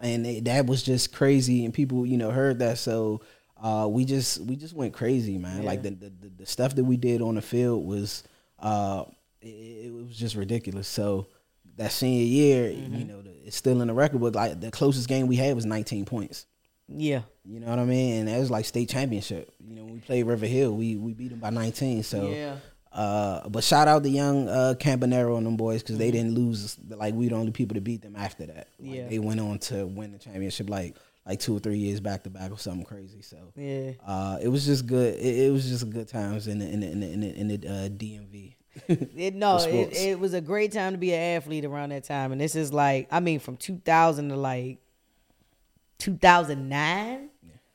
[0.00, 3.20] And that was just crazy and people, you know, heard that so
[3.60, 5.64] uh, we just we just went crazy, man.
[5.64, 8.22] Like the, the the stuff that we did on the field was
[8.60, 9.04] uh
[9.40, 9.46] it,
[9.86, 10.86] it was just ridiculous.
[10.88, 11.26] So
[11.76, 12.94] that senior year, Mm-hmm.
[12.96, 14.34] you know, the, it's still in the record book.
[14.34, 16.46] Like the closest game we had was 19 points.
[16.88, 17.22] Yeah.
[17.44, 18.20] You know what I mean?
[18.20, 19.52] And that was like state championship.
[19.60, 22.02] You know, when we played River Hill, we we beat them by 19.
[22.04, 22.56] So, Yeah.
[22.92, 26.00] Uh, but shout out the young uh, Campanero and them boys because Mm-hmm.
[26.04, 26.78] they didn't lose.
[26.88, 28.68] Like we the only people to beat them after that.
[28.78, 29.08] Like, Yeah.
[29.08, 30.96] they went on to win the championship like
[31.26, 33.20] like two or three years back to back or something crazy.
[33.20, 33.90] So, Yeah.
[34.06, 35.14] uh, it was just good.
[35.16, 37.48] It, it was just good times in the in the in the, in the, in
[37.48, 38.54] the uh, DMV.
[39.16, 42.30] It, no, it, it was a great time to be an athlete around that time,
[42.32, 44.78] and this is like, I mean, from 2000 to like
[45.98, 47.28] 2009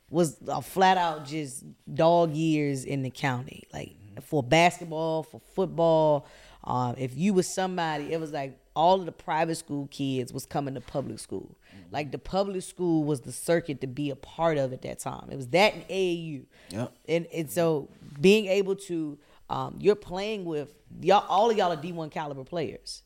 [0.09, 3.63] was a flat out just dog years in the county.
[3.73, 6.27] Like for basketball, for football,
[6.63, 10.45] um, if you was somebody, it was like all of the private school kids was
[10.45, 11.57] coming to public school.
[11.91, 15.29] Like the public school was the circuit to be a part of at that time.
[15.31, 16.45] It was that and AAU.
[16.69, 16.93] Yep.
[17.07, 19.17] And and so being able to
[19.49, 23.03] um, you're playing with y'all all of y'all are D1 caliber players.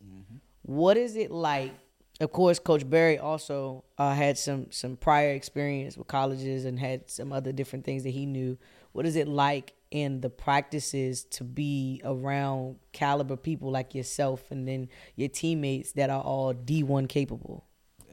[0.61, 1.73] What is it like?
[2.19, 7.09] Of course, Coach Barry also uh, had some some prior experience with colleges and had
[7.11, 8.57] some other different things that he knew.
[8.93, 14.67] What is it like in the practices to be around caliber people like yourself and
[14.67, 17.63] then your teammates that are all D1 capable?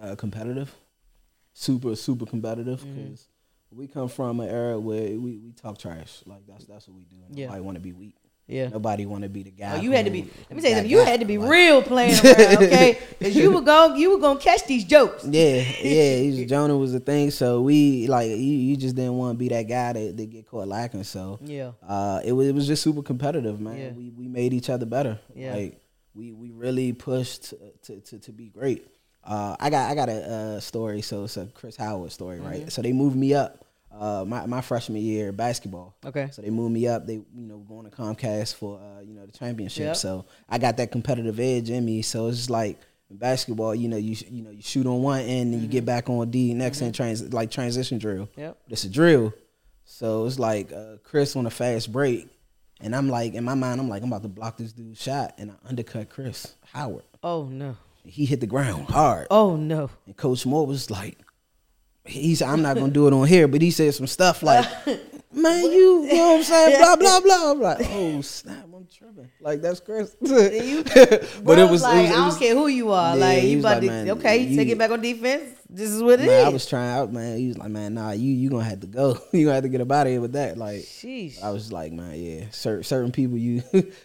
[0.01, 0.75] uh, competitive,
[1.53, 3.03] super super competitive Mm-hmm.
[3.05, 3.29] because
[3.71, 6.23] we come from an era where we, we talk trash.
[6.27, 7.17] Like that's that's what we do.
[7.31, 7.47] Yeah.
[7.47, 8.17] Nobody want to be weak.
[8.47, 8.69] Yeah.
[8.69, 9.79] Nobody want to be the guy.
[9.79, 10.23] Oh, you had to be.
[10.51, 10.91] Let me say that something.
[10.91, 12.99] You had to be Like, real playing around, okay?
[13.19, 15.25] Because you were going, you were gonna catch these jokes.
[15.25, 16.17] Yeah, yeah.
[16.19, 17.31] He's, Jonah was the thing.
[17.31, 18.37] So we like you.
[18.37, 21.05] You just didn't want to be that guy that, that get caught lacking.
[21.05, 21.73] So Yeah.
[21.89, 23.79] uh, it was it was just super competitive, man.
[23.79, 23.93] Yeah.
[23.93, 25.19] We we made each other better.
[25.35, 25.55] Yeah.
[25.55, 25.81] Like
[26.15, 28.87] we we really pushed to to, to, to be great.
[29.25, 31.01] Uh, I got I got a uh, story.
[31.01, 32.47] So it's a Chris Howard story, Mm-hmm.
[32.47, 32.71] right?
[32.73, 33.64] So they moved me up.
[33.97, 35.95] Uh, my, my freshman year basketball.
[36.05, 36.29] Okay.
[36.33, 37.07] So they moved me up.
[37.07, 39.87] They you know going to Comcast for uh, you know the championship.
[39.87, 39.97] Yep.
[39.97, 42.03] So I got that competitive edge in me.
[42.03, 42.79] So it's just like
[43.11, 46.09] basketball, you know you you know you shoot on one end and you get back
[46.11, 48.29] on D next end trans like transition drill.
[48.37, 48.59] Yep.
[48.71, 49.33] It's a drill.
[49.85, 52.27] So it's like uh, Chris on a fast break,
[52.81, 55.35] and I'm like in my mind I'm like I'm about to block this dude's shot,
[55.39, 57.05] and I undercut Chris Howard.
[57.23, 57.77] Oh no.
[58.07, 59.89] He hit the ground hard, Oh no.
[60.05, 61.17] and Coach Moore was like,
[62.07, 64.65] he said I'm not gonna do it on here, but he said some stuff like,
[65.33, 67.51] man, you, you know what I'm saying, blah blah blah.
[67.53, 69.31] I'm like, oh snap, I'm tripping.
[69.41, 70.15] Like that's Chris.
[70.23, 70.85] You-
[71.43, 73.17] but it was, like, it was, it I don't care who you are.
[73.17, 75.59] Yeah, like you about like, to man, okay, you- take it back on defense.
[75.69, 76.27] This is what it is.
[76.29, 77.37] Man, I was trying out, man.
[77.39, 79.19] He was like, man, nah, you you gonna have to go.
[79.33, 80.57] you gonna have to get up out of here with that.
[80.59, 81.43] Like, Sheesh.
[81.43, 83.63] I was like, man, yeah, certain certain people, you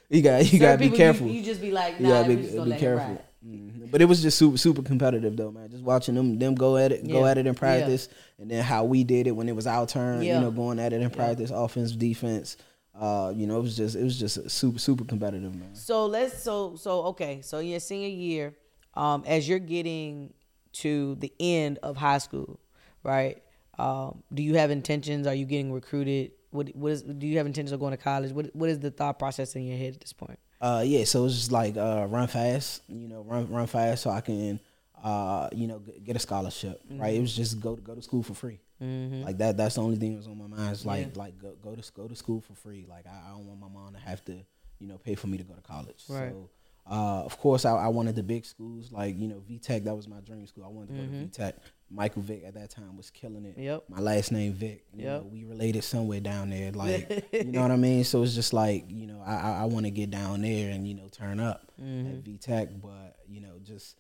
[0.10, 1.28] you got you Certain gotta be careful.
[1.28, 3.22] You, you just be like, You gotta be, just gonna be careful.
[3.46, 3.90] Mhm.
[3.92, 5.70] But it was just super super competitive though, man.
[5.70, 7.60] Just watching them them go at it, go at it in Yeah.
[7.60, 10.22] practice, and then how we did it when it was our turn.
[10.24, 10.36] Yeah.
[10.36, 12.58] You know, going at it in practice, offense, defense.
[12.94, 15.74] Uh, you know, it was just it was just super super competitive, man.
[15.74, 17.42] So let's so so okay.
[17.42, 18.56] So in your senior year,
[18.96, 20.34] um, as you're getting
[20.74, 22.60] to the end of high school,
[23.04, 23.42] right?
[23.78, 25.26] Um, do you have intentions?
[25.28, 26.32] Are you getting recruited?
[26.52, 27.04] What what is?
[27.04, 28.34] Do you have intentions of going to college?
[28.34, 30.40] What what is the thought process in your head at this point?
[30.62, 34.10] Uh, yeah, so it's just like uh, run fast, you know, run run fast so
[34.10, 34.60] I can,
[35.02, 37.14] uh, you know, g- get a scholarship, right?
[37.16, 39.56] It was just go go to school for free, like that.
[39.56, 40.72] That's the only thing that was on my mind.
[40.74, 42.86] It's like like go go to go to school for free.
[42.90, 44.34] Like I, I don't want my mom to have to,
[44.80, 46.04] you know, pay for me to go to college.
[46.10, 46.32] Right.
[46.32, 46.50] So
[46.90, 49.84] Uh, of course, I, I wanted the big schools like you know VTech.
[49.86, 50.66] That was my dream school.
[50.66, 51.22] I wanted to Mm-hmm.
[51.22, 51.54] go to VTech.
[51.92, 53.58] Michael Vick at that time was killing it.
[53.58, 53.86] Yep.
[53.90, 54.86] My last name Vick.
[54.94, 55.22] You Yep.
[55.24, 56.72] know, we related somewhere down there.
[56.72, 58.04] Like you know what I mean.
[58.04, 60.88] So it's just like you know I I, I want to get down there and
[60.88, 62.10] you know turn up Mm-hmm.
[62.10, 63.96] at VTech, but you know just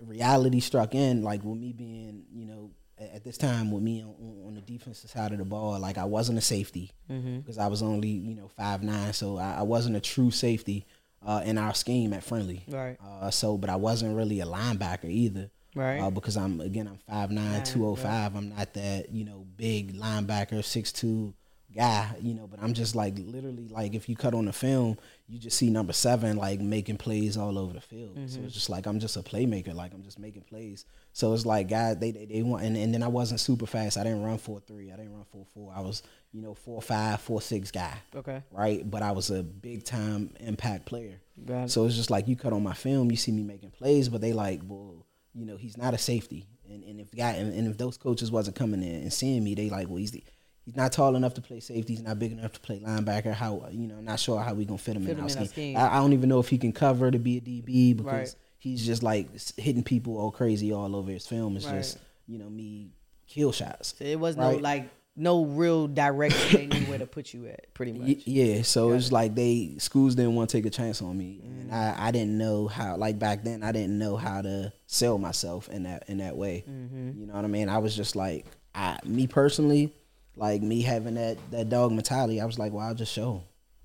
[0.00, 1.22] reality struck in.
[1.22, 4.14] Like with me being you know at, at this time with me on,
[4.46, 7.38] on the defensive side of the ball, like I wasn't a safety Mm-hmm.
[7.40, 10.86] because I was only you know five nine, so I, I wasn't a true safety
[11.24, 12.64] uh, in our scheme at Friendly.
[12.68, 12.96] Right.
[13.04, 15.50] Uh, so, but I wasn't really a linebacker either.
[15.74, 16.00] Right.
[16.00, 18.36] Uh, because I'm again I'm 5'9", Nine, 205.
[18.36, 21.32] I'm not that you know big linebacker, six two
[21.74, 22.14] guy.
[22.20, 25.38] You know, but I'm just like literally like if you cut on the film, you
[25.38, 28.16] just see number seven like making plays all over the field.
[28.26, 28.44] So Mm-hmm.
[28.46, 29.72] it's just like I'm just a playmaker.
[29.74, 30.84] Like I'm just making plays.
[31.14, 33.96] So it's like guys they they, they want and, and then I wasn't super fast.
[33.96, 34.92] I didn't run four three.
[34.92, 35.72] I didn't run four four.
[35.74, 37.94] I was you know four five, four six guy.
[38.14, 38.42] Okay.
[38.50, 41.20] Right, but I was a big time impact player.
[41.46, 41.70] It.
[41.70, 44.20] So it's just like you cut on my film, you see me making plays, but
[44.20, 46.46] they like, well, you know, he's not a safety.
[46.70, 49.54] And and if guy and, and if those coaches wasn't coming in and seeing me,
[49.54, 50.22] they like, well, he's the,
[50.64, 51.94] he's not tall enough to play safety.
[51.94, 53.32] He's not big enough to play linebacker.
[53.34, 55.38] How you know, not sure how we gonna fit him Fit in him our in
[55.38, 55.74] our scheme.
[55.74, 55.76] scheme.
[55.76, 58.34] I, I don't even know if he can cover to be a DB because Right.
[58.58, 61.56] he's just like hitting people all crazy all over his film.
[61.56, 61.76] It's Right.
[61.78, 62.92] just you know me
[63.26, 63.94] kill shots.
[63.98, 67.72] So it was no like no real direction they knew where to put you at,
[67.74, 68.18] pretty much.
[68.26, 71.60] Yeah, so it's like they schools didn't want to take a chance on me, Mm.
[71.62, 72.96] and I, I didn't know how.
[72.96, 76.64] Like back then, I didn't know how to sell myself in that in that way.
[76.68, 77.20] Mm-hmm.
[77.20, 77.68] You know what I mean?
[77.68, 79.92] I was just like, I me personally,
[80.36, 82.40] like me having that that dog mentality.
[82.40, 83.40] I was like, well, I'll just show 'em.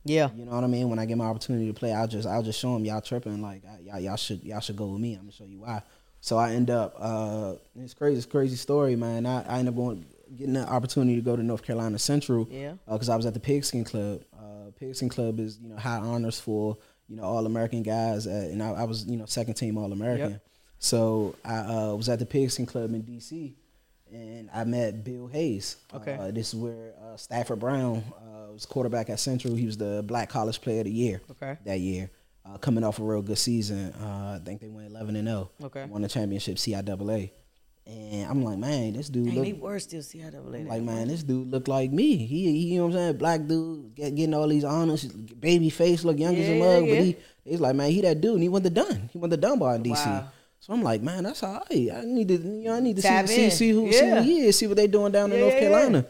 [0.05, 0.29] Yeah.
[0.37, 0.89] You know what I mean?
[0.89, 3.41] When I get my opportunity to play, I'll just I'll just show them y'all tripping.
[3.41, 5.15] Like I- y'all y'all should y'all should go with me.
[5.15, 5.81] I'm gonna show you why.
[6.21, 9.25] So I end up uh it's crazy, it's a crazy story, man.
[9.25, 12.47] I, I end up going getting the opportunity to go to North Carolina Central.
[12.51, 12.73] Yeah.
[12.89, 14.21] Because I was at the Pigskin Club.
[14.37, 18.29] Uh, Pigskin Club is you know high honors for you know all American guys, uh,
[18.51, 20.31] and I, I was you know second team All American.
[20.31, 20.43] Yep.
[20.79, 23.55] So I uh, was at the Pigskin Club in D.C.
[24.13, 25.77] and I met Bill Hayes.
[25.93, 26.13] Okay.
[26.13, 29.55] Uh, this is where uh, Stafford Brown uh, was quarterback at Central.
[29.55, 31.57] He was the Black College Player of the Year Okay.
[31.65, 32.09] that year.
[32.45, 35.49] Uh, coming off a real good season, uh, I think they went eleven and zero.
[35.63, 35.83] Okay.
[35.85, 37.31] Won the championship CIAA,
[37.89, 40.67] and I'm like, man, this dude Dang, look they were still CIAA.
[40.67, 42.17] like, man, this dude look like me.
[42.17, 43.17] He, he you know what I'm saying?
[43.17, 46.85] Black dude get, getting all these honors, baby face, look young as a mug.
[46.85, 46.95] yeah.
[46.95, 48.33] But he, he's like, man, he that dude.
[48.33, 49.09] And he went to Dunn.
[49.13, 50.05] He went to Dunbar in DC.
[50.05, 50.27] Wow.
[50.59, 51.89] So I'm like, man, that's all right.
[51.95, 53.51] I need to, you know, I need to see, Tap see, in.
[53.51, 54.15] see who, see Yeah.
[54.17, 55.69] who he is, see what they doing down in North yeah, yeah.
[55.69, 56.05] Carolina.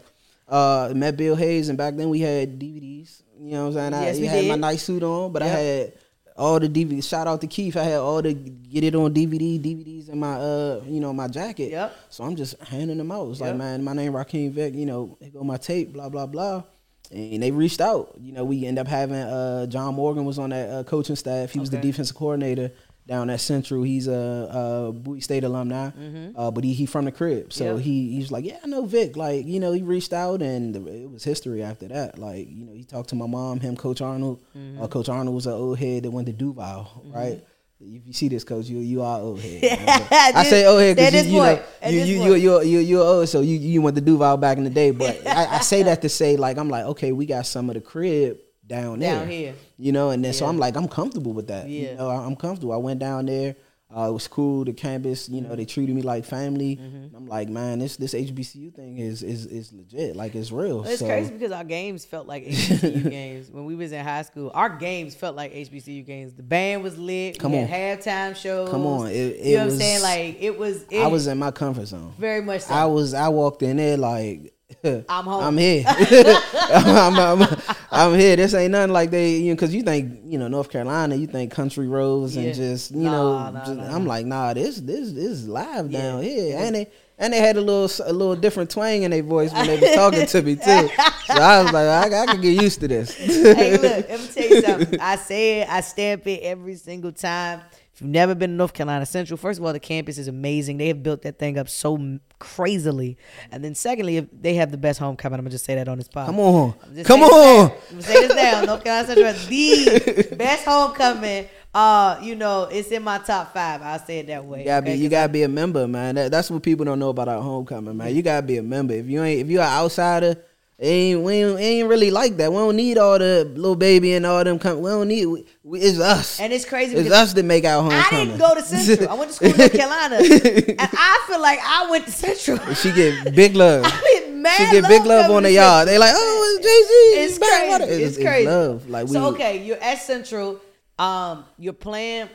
[0.48, 3.22] Uh, met Bill Hayes, and back then we had DVDs.
[3.38, 3.94] You know what I'm saying?
[3.94, 4.60] I Yes, had my did.
[4.60, 5.92] nice suit on, but I had
[6.38, 7.08] all the DVDs.
[7.08, 7.76] Shout out to Keith.
[7.76, 11.28] I had all the get it on DVD, DVDs in my uh, you know, my
[11.28, 11.70] jacket.
[11.70, 11.96] Yep.
[12.08, 13.28] So I'm just handing them out.
[13.30, 13.48] It's Yep.
[13.48, 14.74] like, man, my name Rakeem Vick.
[14.74, 15.92] You know, here go my tape.
[15.92, 16.62] Blah blah blah.
[17.10, 18.14] And they reached out.
[18.20, 21.50] You know, we end up having uh, John Morgan was on that uh, coaching staff.
[21.50, 22.70] He was the defensive coordinator
[23.08, 23.82] down at Central.
[23.82, 25.90] He's a, a Bowie State alumni,
[26.36, 27.52] uh, but he he from the crib.
[27.52, 27.78] So Mm-hmm.
[27.78, 29.16] He he's like, yeah, I know Vick.
[29.16, 32.18] Like you know, he reached out and it was history after that.
[32.18, 34.44] Like you know, he talked to my mom, him, Coach Arnold.
[34.56, 34.82] Mm-hmm.
[34.82, 37.42] Uh, coach Arnold was an old head that went to Duval, right?
[37.80, 39.62] If you see this, coach, you you are old head.
[39.62, 40.08] man.
[40.10, 43.28] I say old head because you, you know you you you you you you're old,
[43.28, 44.90] so you you went to Duval back in the day.
[44.90, 47.74] But I, I say that to say like I'm like okay, we got some of
[47.74, 49.54] the crib down there, Down here.
[49.78, 51.68] you know, and then so I'm like I'm comfortable with that.
[51.68, 51.90] Yeah.
[51.92, 52.72] You know, I'm comfortable.
[52.72, 53.56] I went down there.
[53.90, 54.66] Uh, it was cool.
[54.66, 56.76] The campus, you know, they treated me like family.
[56.76, 57.16] Mm-hmm.
[57.16, 60.14] I'm like, man, this this HBCU thing is is is legit.
[60.14, 60.84] Like it's real.
[60.84, 64.20] It's so, crazy because our games felt like HBCU games when we was in high
[64.22, 64.50] school.
[64.52, 66.34] Our games felt like HBCU games.
[66.34, 67.38] The band was lit.
[67.38, 67.66] Come we on.
[67.66, 68.68] halftime shows.
[68.68, 70.02] Come on, it- you it know what I'm saying?
[70.02, 70.82] Like it was.
[70.90, 72.12] It, I was in my comfort zone.
[72.18, 72.60] very much.
[72.64, 72.74] So.
[72.74, 74.52] I was I walked in there like
[75.08, 75.42] I'm home.
[75.44, 75.84] I'm here.
[75.88, 77.48] I'm, I'm,
[77.90, 78.36] I'm here.
[78.36, 81.26] This ain't nothing like they you know because you think you know North Carolina, you
[81.26, 82.42] think country roads Yeah.
[82.44, 83.50] and just you Nah, know.
[83.50, 86.02] nah, just- nah, I'm like nah, this this this is live Yeah.
[86.02, 86.86] down here, and they
[87.18, 89.94] and they had a little a little different twang in their voice when they were
[89.94, 90.62] talking to me too.
[90.62, 93.14] So I was like, I, I can get used to this.
[93.16, 95.00] hey, look, let me tell you something.
[95.00, 97.62] I say it, I stamp it every single time.
[97.98, 100.78] If you've never been to North Carolina Central, first of all, the campus is amazing.
[100.78, 101.98] They have built that thing up so
[102.38, 103.18] crazily.
[103.50, 105.40] And then secondly, if they have the best homecoming.
[105.40, 106.26] I'm gonna just say that on this podcast.
[106.26, 107.72] Come on, come on.
[107.72, 108.62] I'm gonna say this now.
[108.64, 111.48] North Carolina Central has the best homecoming.
[111.74, 113.82] Uh, you know, it's in my top five.
[113.82, 114.60] I'll say it that way.
[114.60, 114.98] You gotta be, okay?
[115.00, 116.14] you 'Cause gotta be a member, man.
[116.14, 118.14] That, that's what people don't know about our homecoming, man.
[118.14, 118.94] You gotta be a member.
[118.94, 120.36] If you ain't, if you're an outsider,
[120.78, 122.52] it ain't we ain't, it ain't really like that.
[122.52, 124.58] We don't need all the little baby and all them.
[124.58, 125.26] We don't need.
[125.26, 126.38] We, we, it's us.
[126.38, 129.08] And it's crazy It's us that make our home I didn't go to Central.
[129.08, 132.74] I went to school in North Carolina, and I feel like I went to Central.
[132.74, 133.82] she get big love.
[133.86, 135.88] I get mad She get big love on the yard.
[135.88, 137.24] They like, oh, it's Jay Z.
[137.24, 138.04] It's crazy.
[138.04, 138.46] It's, crazy.
[138.46, 138.88] love.
[138.88, 139.12] Like we.
[139.14, 140.60] so okay, you're at Central.
[140.96, 142.28] Um, you're plan.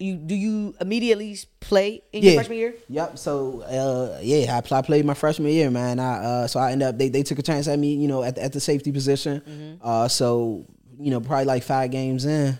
[0.00, 2.74] You do you immediately play in your freshman year?
[2.88, 3.18] Yep.
[3.18, 6.00] So uh, yeah, I, I played my freshman year, man.
[6.00, 8.22] I uh, so I ended up they, they took a chance at me, you know,
[8.22, 9.40] at the, at the safety position.
[9.42, 9.74] Mm-hmm.
[9.86, 10.66] Uh, so
[10.98, 12.58] you know, probably like five games in.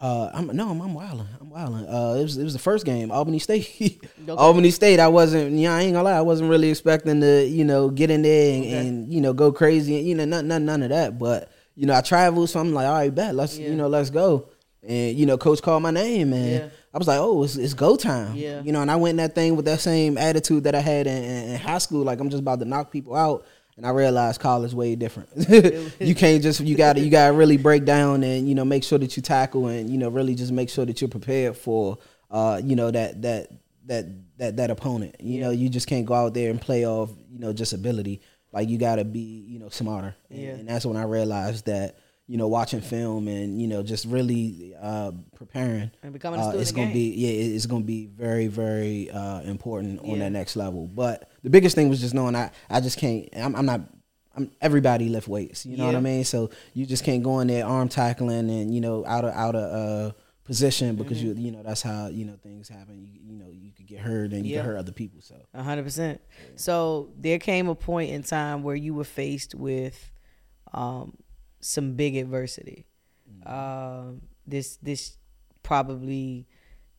[0.00, 1.26] Uh, I'm no, I'm, I'm wilding.
[1.38, 1.86] I'm wilding.
[1.86, 4.02] Uh, it was it was the first game, Albany State.
[4.28, 4.98] Albany State.
[4.98, 5.52] I wasn't.
[5.52, 6.16] Yeah, I ain't gonna lie.
[6.16, 8.76] I wasn't really expecting to, you know, get in there and, Okay.
[8.88, 9.98] and you know go crazy.
[9.98, 11.18] And, you know, none, none, none of that.
[11.18, 13.34] But you know, I traveled, so I'm like, all right, bet.
[13.34, 13.68] Let's Yeah.
[13.68, 14.48] you know, let's go.
[14.86, 16.68] And you know, coach called my name, and Yeah.
[16.94, 18.34] I was like, oh, it's, it's go time.
[18.34, 18.62] Yeah.
[18.62, 21.06] You know, and I went in that thing with that same attitude that I had
[21.06, 22.02] in, in, high school.
[22.04, 23.44] Like I'm just about to knock people out.
[23.76, 25.28] And I realized college way different.
[26.00, 28.64] you can't just you got to you got to really break down and you know
[28.64, 31.56] make sure that you tackle and you know really just make sure that you're prepared
[31.56, 31.96] for
[32.30, 33.48] uh you know that that
[33.86, 35.16] that that that opponent.
[35.20, 38.20] You know, you just can't go out there and play off you know just ability.
[38.52, 40.14] Like you got to be you know smarter.
[40.28, 40.50] And, Yeah.
[40.50, 41.96] and that's when I realized that
[42.30, 46.52] you know watching film and you know just really uh preparing And becoming a uh,
[46.52, 46.94] it's gonna game.
[46.94, 50.18] be yeah it's gonna be very very uh important on Yeah.
[50.24, 53.56] that next level but the biggest thing was just knowing i i just can't i'm,
[53.56, 53.80] I'm not
[54.36, 57.48] I'm, everybody lift weights you know what i mean so you just can't go in
[57.48, 60.12] there arm tackling and you know out of out of uh
[60.44, 61.38] position because Mm-hmm.
[61.40, 63.98] you you know that's how you know things happen you you know you could get
[64.00, 64.60] hurt and you Yeah.
[64.60, 66.20] can hurt other people so A hundred percent.
[66.56, 69.98] So there came a point in time where you were faced with
[70.72, 71.16] um,
[71.60, 72.86] some big adversity.
[73.46, 75.16] Um, this this
[75.62, 76.46] probably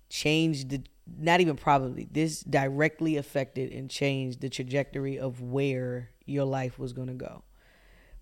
[0.09, 0.81] changed the
[1.19, 6.93] not even probably this directly affected and changed the trajectory of where your life was
[6.93, 7.43] going to go.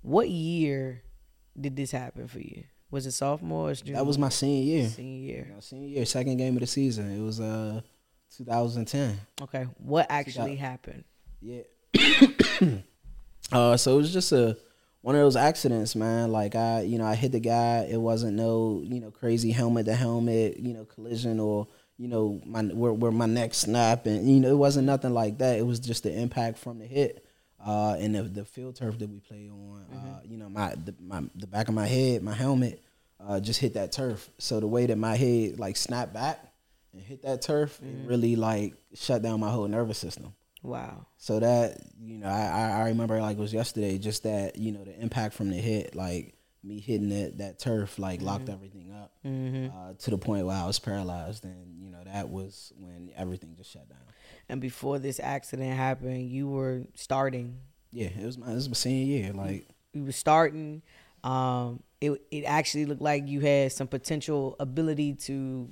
[0.02, 1.04] What year
[1.60, 2.63] did this happen for you?
[2.91, 3.95] Was it sophomore or junior?
[3.95, 5.45] that was my senior year senior year.
[5.47, 7.82] You know, senior year second game of the season it was uh
[8.36, 11.04] 2010 Okay, what actually happened?
[11.41, 11.62] Yeah.
[13.52, 14.58] uh, so it was just a
[15.01, 16.31] one of those accidents, man.
[16.31, 17.88] Like I, you know, I hit the guy.
[17.89, 22.41] It wasn't no, you know, crazy helmet to helmet, you know, collision or you know,
[22.45, 25.59] my where, where my neck snapped, and you know, it wasn't nothing like that.
[25.59, 27.25] It was just the impact from the hit.
[27.63, 30.95] Uh, and the, the field turf that we play on, uh, you know, my the,
[31.01, 32.81] my the back of my head, my helmet,
[33.19, 34.29] uh, just hit that turf.
[34.38, 36.39] So the way that my head like snapped back
[36.93, 40.33] and hit that turf, it really like shut down my whole nervous system.
[40.62, 41.06] Wow.
[41.17, 43.98] So that you know, I I remember like it was yesterday.
[43.98, 47.98] Just that you know the impact from the hit, like me hitting that that turf,
[48.00, 52.04] like locked everything up uh, to the point where I was paralyzed, and you know
[52.04, 54.00] that was when everything just shut down.
[54.50, 57.58] And before this accident happened, you were starting.
[57.91, 59.34] Yeah, it was my it was my senior year.
[59.34, 60.82] Like You were starting.
[61.24, 65.69] Um, it it actually looked like you had some potential ability to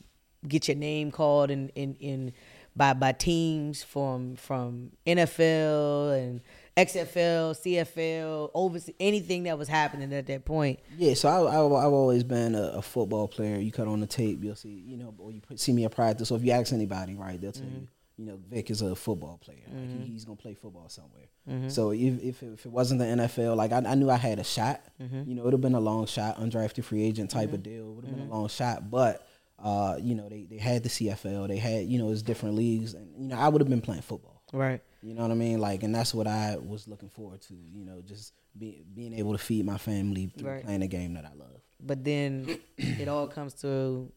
[0.48, 2.34] get your name called in in, in
[2.78, 6.42] by by teams from from NFL and
[6.78, 10.80] XFL, CFL, overseas, anything that was happening at that point.
[10.96, 13.58] yeah, so I, I I've always been a, a football player.
[13.58, 15.92] You cut on the tape, you'll see you know, or you put, see me at
[15.92, 16.30] practice.
[16.30, 17.76] So if you ask anybody, right, they'll tell mm-hmm.
[17.76, 17.88] you.
[18.20, 19.60] You know, Vick is a football player.
[19.68, 20.04] Like he, mm-hmm.
[20.06, 21.28] he's gonna play football somewhere.
[21.48, 21.70] Mm-hmm.
[21.70, 24.40] So if if it, if it wasn't the NFL, like I, I knew I had
[24.40, 24.82] a shot.
[25.00, 27.92] You know, it would have been a long shot, undrafted free agent type of deal.
[27.92, 29.27] It would have been a long shot, but
[29.60, 31.48] uh, you know, they, they had the CFL.
[31.48, 34.02] They had you know, it's different leagues, and you know, I would have been playing
[34.04, 34.44] football.
[34.54, 34.82] Right.
[35.02, 35.60] You know what I mean?
[35.60, 37.54] Like, and that's what I was looking forward to.
[37.54, 40.64] You know, just be, being able to feed my family through Right.
[40.64, 41.62] playing a game that I love.
[41.80, 44.12] but then it all comes to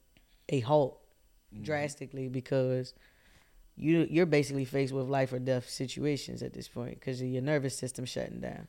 [0.49, 1.01] a halt
[1.63, 2.95] drastically because
[3.77, 7.43] you you're basically faced with life or death situations at this point because of your
[7.43, 8.69] nervous system shutting down.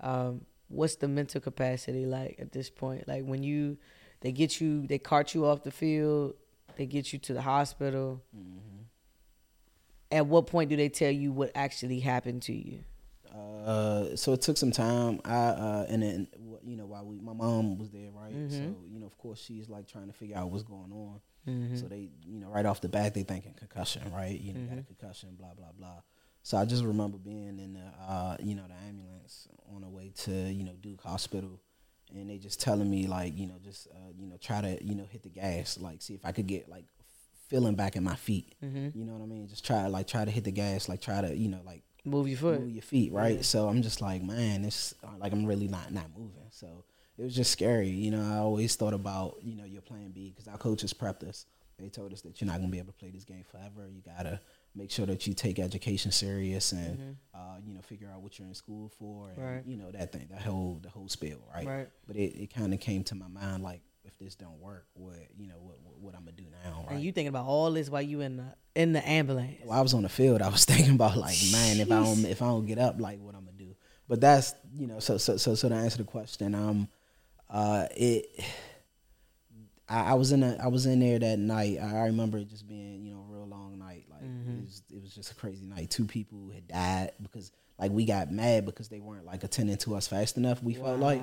[0.00, 3.06] Um, what's the mental capacity like at this point?
[3.08, 3.78] Like when you
[4.24, 6.34] they get you they cart you off the field,
[6.76, 8.20] they get you to the hospital.
[10.10, 12.80] At what point do they tell you what actually happened to you?
[13.32, 15.20] Uh, so it took some time.
[15.24, 16.28] I uh, and then
[16.64, 18.32] you know while we, my mom was there, right?
[18.50, 18.56] So
[18.90, 21.20] you know, of course, she's like trying to figure out what's going on.
[21.76, 24.40] So they, you know, right off the bat, they thinking concussion, right?
[24.40, 26.00] You know, got a concussion, blah blah blah.
[26.42, 30.12] So I just remember being in the, uh, you know, the ambulance on the way
[30.24, 31.58] to, you know, Duke Hospital,
[32.14, 34.94] and they just telling me like, you know, just, uh, you know, try to, you
[34.94, 36.84] know, hit the gas, like see if I could get like
[37.48, 38.54] feeling back in my feet.
[38.60, 39.46] You know what I mean?
[39.48, 41.82] Just try, to, like, try to hit the gas, like, try to, you know, like
[42.06, 42.60] Move your foot.
[42.60, 43.44] move your feet, right?
[43.44, 46.48] So I'm just like, man, it's like I'm really not not moving.
[46.50, 46.84] So
[47.16, 47.88] it was just scary.
[47.88, 51.26] You know, I always thought about you know your plan B because our coaches prepped
[51.26, 51.46] us.
[51.78, 53.88] They told us that you're not gonna be able to play this game forever.
[53.90, 54.38] You gotta
[54.74, 58.48] make sure that you take education serious and uh, you know figure out what you're
[58.48, 59.62] in school for and Right.
[59.66, 61.66] you know that thing, the whole the whole spiel, right?
[61.66, 61.88] Right.
[62.06, 65.14] But it, it kind of came to my mind like if this don't work, what
[65.38, 66.94] you know what what, what I'm gonna do now, right?
[66.96, 69.56] And you thinking about all this while you in the in the ambulance.
[69.64, 72.24] While I was on the field, I was thinking about like, man, if I don't
[72.26, 73.74] if I don't get up, like what I'm gonna do.
[74.08, 76.88] But that's you know, so so so so to answer the question, um,
[77.48, 78.26] uh, it,
[79.88, 81.78] I, I was in a, I was in there that night.
[81.82, 84.06] I, I remember it just being, you know, a real long night.
[84.10, 84.62] Like Mm-hmm.
[84.63, 85.90] it was, it was just a crazy night.
[85.90, 89.94] Two people had died because, like, we got mad because they weren't like attending to
[89.96, 90.62] us fast enough.
[90.62, 91.22] We felt like,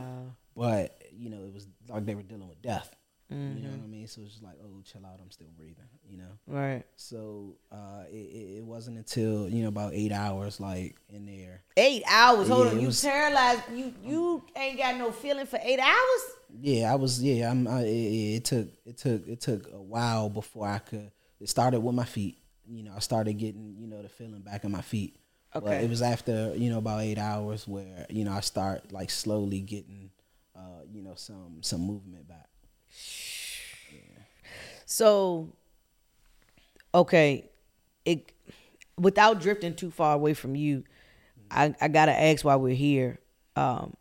[0.56, 2.96] but you know, it was like they were dealing with death.
[3.30, 3.72] You know Mm-hmm.
[3.78, 4.08] what I mean?
[4.08, 5.18] So it's just like, oh, chill out.
[5.24, 5.86] I'm still breathing.
[6.10, 6.32] You know.
[6.48, 6.84] Right.
[6.98, 11.62] So uh, it, it, it wasn't until you know about eight hours, like in there.
[11.78, 12.50] Eight hours.
[12.50, 12.80] Hold Yeah, on.
[12.82, 13.62] You was- paralyzed.
[13.74, 16.22] You you ain't got no feeling for eight hours.
[16.60, 17.24] Yeah, I was.
[17.24, 17.70] Yeah, I'm.
[17.70, 21.10] I, it, it it took it took it took a while before I could.
[21.40, 22.38] It started with my feet.
[22.72, 25.18] You know, I started getting you know the feeling back in my feet.
[25.54, 25.84] But Okay.
[25.84, 29.60] it was after you know about eight hours where you know I start like slowly
[29.60, 30.12] getting,
[30.56, 32.50] uh, you know, some some movement back.
[34.86, 35.54] So,
[36.94, 37.50] okay,
[38.04, 38.32] it
[38.98, 40.84] without drifting too far away from you,
[41.50, 43.20] I, I gotta ask why we're here.
[43.56, 43.96] Um,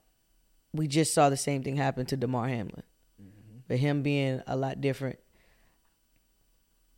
[0.72, 2.82] we just saw the same thing happen to Damar Hamlin,
[3.68, 5.18] but him being a lot different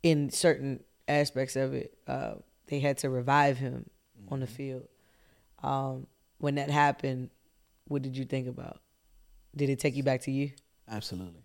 [0.01, 1.97] in certain aspects of it.
[2.07, 2.35] Uh,
[2.67, 3.89] they had to revive him
[4.29, 4.87] on the field.
[5.61, 6.07] Um,
[6.39, 7.29] when that happened,
[7.85, 8.79] what did you think about?
[9.55, 10.51] Did it take you back to you?
[10.89, 11.43] Absolutely,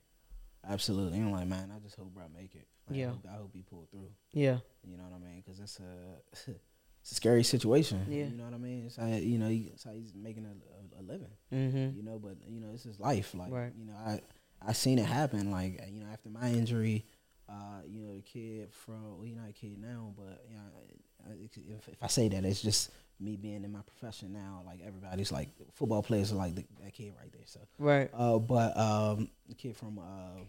[0.69, 1.19] absolutely.
[1.19, 2.67] I'm like, man, I just hope I make it.
[2.89, 3.07] Like, Yeah.
[3.07, 4.11] I hope, I hope he pulled through.
[4.33, 4.59] Yeah.
[4.89, 5.43] You know what I mean?
[5.45, 6.53] Because it's a
[7.03, 8.05] it's a scary situation.
[8.09, 8.25] Yeah.
[8.27, 8.85] You know what I mean?
[8.87, 11.29] It's how you know he, it's how he's making a, a, a living.
[11.53, 11.97] Mm-hmm.
[11.97, 13.35] You know, but you know it's his life.
[13.35, 13.73] Like Right.
[13.79, 14.21] you know, I
[14.67, 15.51] I seen it happen.
[15.51, 17.05] Like you know, after my injury,
[17.49, 21.33] uh, you know, the kid from well, he's not a kid now, but you know,
[21.77, 22.91] if, if I say that, it's just
[23.21, 24.63] me being in my profession now.
[24.67, 27.43] Like everybody's like football players are like the, that kid right there.
[27.47, 28.11] So, Right.
[28.15, 30.43] uh, but um, the kid from uh,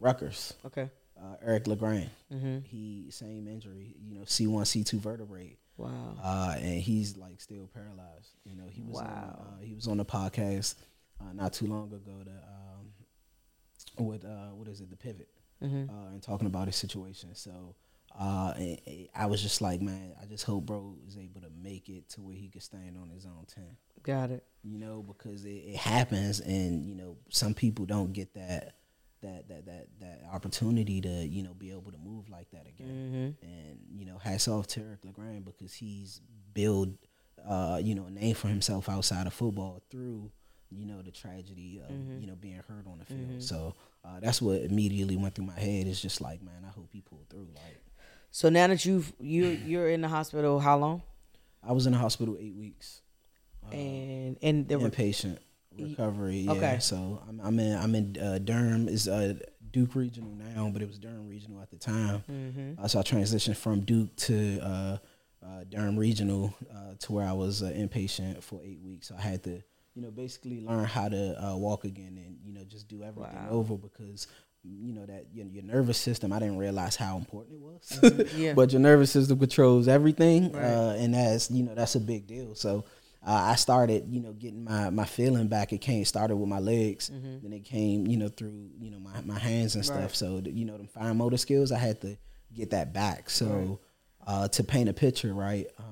[0.00, 0.90] Rutgers, Okay.
[1.20, 2.10] uh, Eric Legrand.
[2.32, 2.58] Mm-hmm.
[2.64, 6.16] He same injury, you know, C one, C two vertebrae, Wow.
[6.22, 8.30] uh, and he's like still paralyzed.
[8.44, 9.36] You know, he was Wow.
[9.40, 10.74] on, uh, he was on the podcast
[11.20, 15.28] uh, not too long ago to um, with uh, what is it, the pivot,
[15.62, 15.90] Mm-hmm.
[15.90, 17.34] uh, and talking about his situation.
[17.34, 17.74] So.
[18.18, 21.50] Uh, and- and I was just like, man, I just hope bro is able to
[21.62, 24.44] make it to where he could stand on his own ten Got it.
[24.64, 28.74] you know, because it, it happens, and you know, some people don't get that
[29.20, 32.88] that that that that opportunity to you know be able to move like that again.
[33.42, 33.46] Mm-hmm.
[33.46, 36.20] And you know, hats off to Eric Legrand because he's
[36.54, 36.88] built
[37.46, 40.32] uh, you know a name for himself outside of football through
[40.70, 42.20] you know the tragedy of Mhm.
[42.20, 43.42] you know being hurt on the field.
[43.42, 45.86] So uh, that's what immediately went through my head.
[45.86, 47.48] It's just like, man, I hope he pulled through.
[47.54, 47.82] Like
[48.30, 51.02] So now that you've you you're in the hospital, how long?
[51.62, 53.00] I was in the hospital eight weeks.
[53.66, 55.38] Uh, and and the inpatient
[55.78, 56.38] recovery.
[56.40, 56.52] Yeah.
[56.52, 56.78] okay.
[56.80, 59.34] So I'm, I'm in I'm in uh, Durham is uh,
[59.70, 62.22] Duke Regional now, but it was Durham Regional at the time.
[62.30, 62.82] mm-hmm.
[62.82, 64.98] Uh, so I transitioned from Duke to uh,
[65.44, 69.08] uh, Durham Regional uh, to where I was uh, inpatient for eight weeks.
[69.08, 69.62] So I had to
[69.98, 73.34] you know basically learn how to uh, walk again and you know just do everything
[73.34, 73.48] Wow.
[73.50, 74.28] over because.
[74.64, 76.32] You know that your, your nervous system.
[76.32, 78.38] I didn't realize how important it was, Mm-hmm.
[78.42, 78.52] Yeah.
[78.58, 80.64] but your nervous system controls everything, Right.
[80.64, 82.54] uh, and that's you know that's a big deal.
[82.56, 82.84] So
[83.24, 85.72] uh, I started, you know, getting my, my feeling back.
[85.72, 89.20] It came started with my legs, then it came, you know, through you know my,
[89.24, 90.12] my hands and stuff.
[90.12, 90.34] Mm-hmm.
[90.34, 90.44] Right.
[90.44, 92.18] So you know, them fine motor skills, I had to
[92.52, 93.30] get that back.
[93.30, 93.78] So
[94.26, 95.66] uh, to paint a picture, right?
[95.78, 95.82] Uh,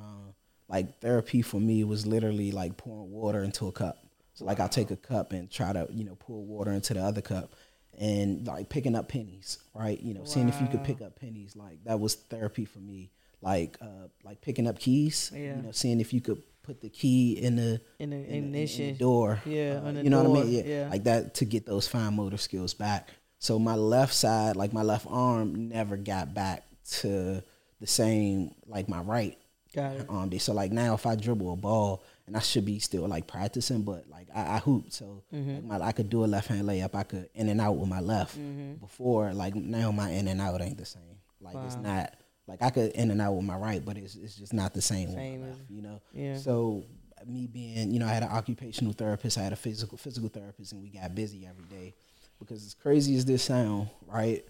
[0.69, 3.99] like therapy for me was literally like pouring water into a cup.
[4.35, 7.01] So like I'll take a cup and try to you know pour water into the
[7.03, 7.51] other cup.
[7.99, 9.99] And like picking up pennies, right?
[9.99, 13.11] You know, seeing if you could pick up pennies, like that was therapy for me.
[13.41, 15.31] Like, uh, like picking up keys.
[15.35, 15.57] Yeah.
[15.57, 18.61] You know, seeing if you could put the key in the In the in the-
[18.61, 19.41] in the door.
[19.47, 20.53] Yeah, uh, you know what I mean?
[20.53, 20.89] Yeah, yeah.
[20.91, 23.09] like that to get those fine motor skills back.
[23.39, 26.64] So my left side, like my left arm, never got back
[27.01, 27.43] to
[27.81, 29.39] the same like my right
[29.77, 30.07] Got it.
[30.09, 30.41] arm did.
[30.43, 33.83] So like now, if I dribble a ball, and I should be still like practicing,
[33.83, 35.68] but like I, I hoop, so Mm-hmm.
[35.68, 36.95] like, my, I could do a left hand layup.
[36.95, 38.37] I could in and out with my left.
[38.37, 38.74] Mm-hmm.
[38.74, 41.03] Before, like now, my in and out ain't the same.
[41.41, 42.14] Like it's not
[42.49, 44.83] like I could in and out with my right, but it's it's just not the
[44.83, 45.61] same, Same left.
[45.68, 46.01] You know.
[46.12, 46.37] Yeah.
[46.39, 46.85] So
[47.27, 50.72] me being, you know, I had an occupational therapist, I had a physical physical therapist,
[50.72, 51.95] and we got busy every day.
[52.39, 54.45] Because as crazy as this sound, right?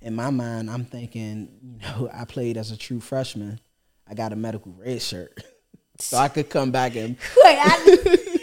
[0.00, 3.60] In my mind, I'm thinking, you know, I played as a true freshman.
[4.08, 5.42] I got a medical red shirt,
[5.98, 8.38] so I could come back and Wait, I,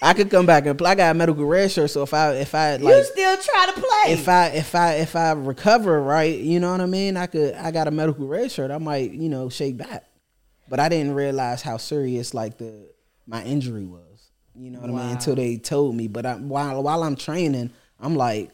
[0.02, 0.90] I could come back and play.
[0.90, 3.66] I got a medical red shirt, so if I if I like, you still try
[3.66, 4.12] to play?
[4.12, 7.16] if I if I if I recover right, you know what I mean.
[7.16, 8.70] I could I got a medical red shirt.
[8.70, 10.04] I might you know shake back,
[10.68, 12.90] but I didn't realize how serious like the
[13.26, 14.30] my injury was.
[14.54, 16.08] You know what I mean until they told me.
[16.08, 18.50] But I, while while I'm training, I'm like.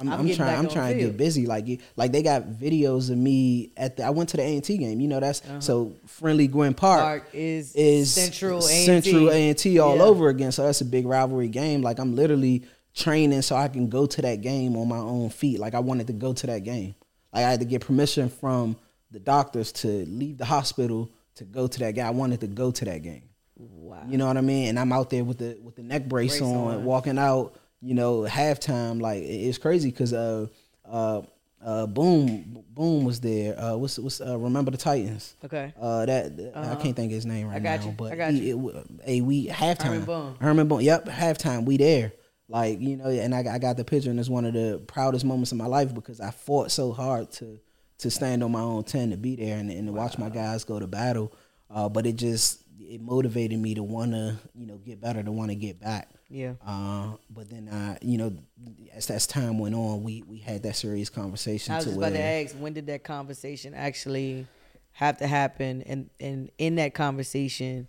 [0.00, 0.58] I'm, I'm I'm, trying.
[0.58, 1.46] I'm trying to get busy.
[1.46, 4.04] Like, like they got videos of me at the.
[4.04, 5.00] I went to the A and T game.
[5.00, 6.46] You know, that's so friendly.
[6.46, 7.08] Gwynn Park, Uh-huh.
[7.08, 8.84] Park is is Central A&T.
[8.86, 10.02] Central A and T all Yeah.
[10.02, 10.52] over again.
[10.52, 11.82] So that's a big rivalry game.
[11.82, 15.58] Like I'm literally training so I can go to that game on my own feet.
[15.60, 16.94] Like I wanted to go to that game.
[17.32, 18.76] Like I had to get permission from
[19.10, 22.06] the doctors to leave the hospital to go to that game.
[22.06, 23.22] I wanted to go to that game.
[23.56, 24.02] Wow.
[24.08, 24.68] You know what I mean?
[24.68, 26.84] And I'm out there with the with the neck brace, Brace on, on.
[26.84, 27.54] walking out.
[27.80, 29.00] You know, halftime.
[29.00, 30.46] Like it- it's crazy because uh
[30.84, 31.22] uh
[31.64, 33.58] uh boom boom was there.
[33.58, 35.34] Uh, what's what's uh, remember the Titans?
[35.44, 35.72] Okay.
[35.80, 36.76] Uh, that I Uh-huh.
[36.76, 37.86] can't think of his name right got now.
[37.86, 37.92] you.
[37.92, 39.82] But I got he, it, hey, we halftime.
[39.84, 40.36] Herman Boone.
[40.40, 40.80] Herman Boone.
[40.82, 41.64] Yep, halftime.
[41.64, 42.12] We there.
[42.48, 45.24] Like you know, and I, I got the picture, and it's one of the proudest
[45.24, 47.58] moments of my life because I fought so hard to
[47.98, 50.64] to stand on my own ten to be there and, and to watch my guys
[50.64, 51.32] go to battle.
[51.70, 55.32] Uh, but it just it motivated me to want to you know get better, to
[55.32, 56.08] want to get back.
[56.30, 56.54] Yeah.
[56.66, 58.32] Uh, but then I, you know,
[58.94, 61.72] as as time went on, we we had that serious conversation.
[61.72, 64.46] I was to just where, about to ask, when did that conversation actually
[64.92, 65.82] have to happen?
[65.82, 67.88] And and in that conversation,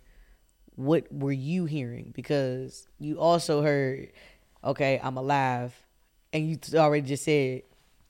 [0.76, 2.12] what were you hearing?
[2.14, 4.12] Because you also heard,
[4.64, 5.74] okay, I'm alive,
[6.32, 7.62] and you already just said,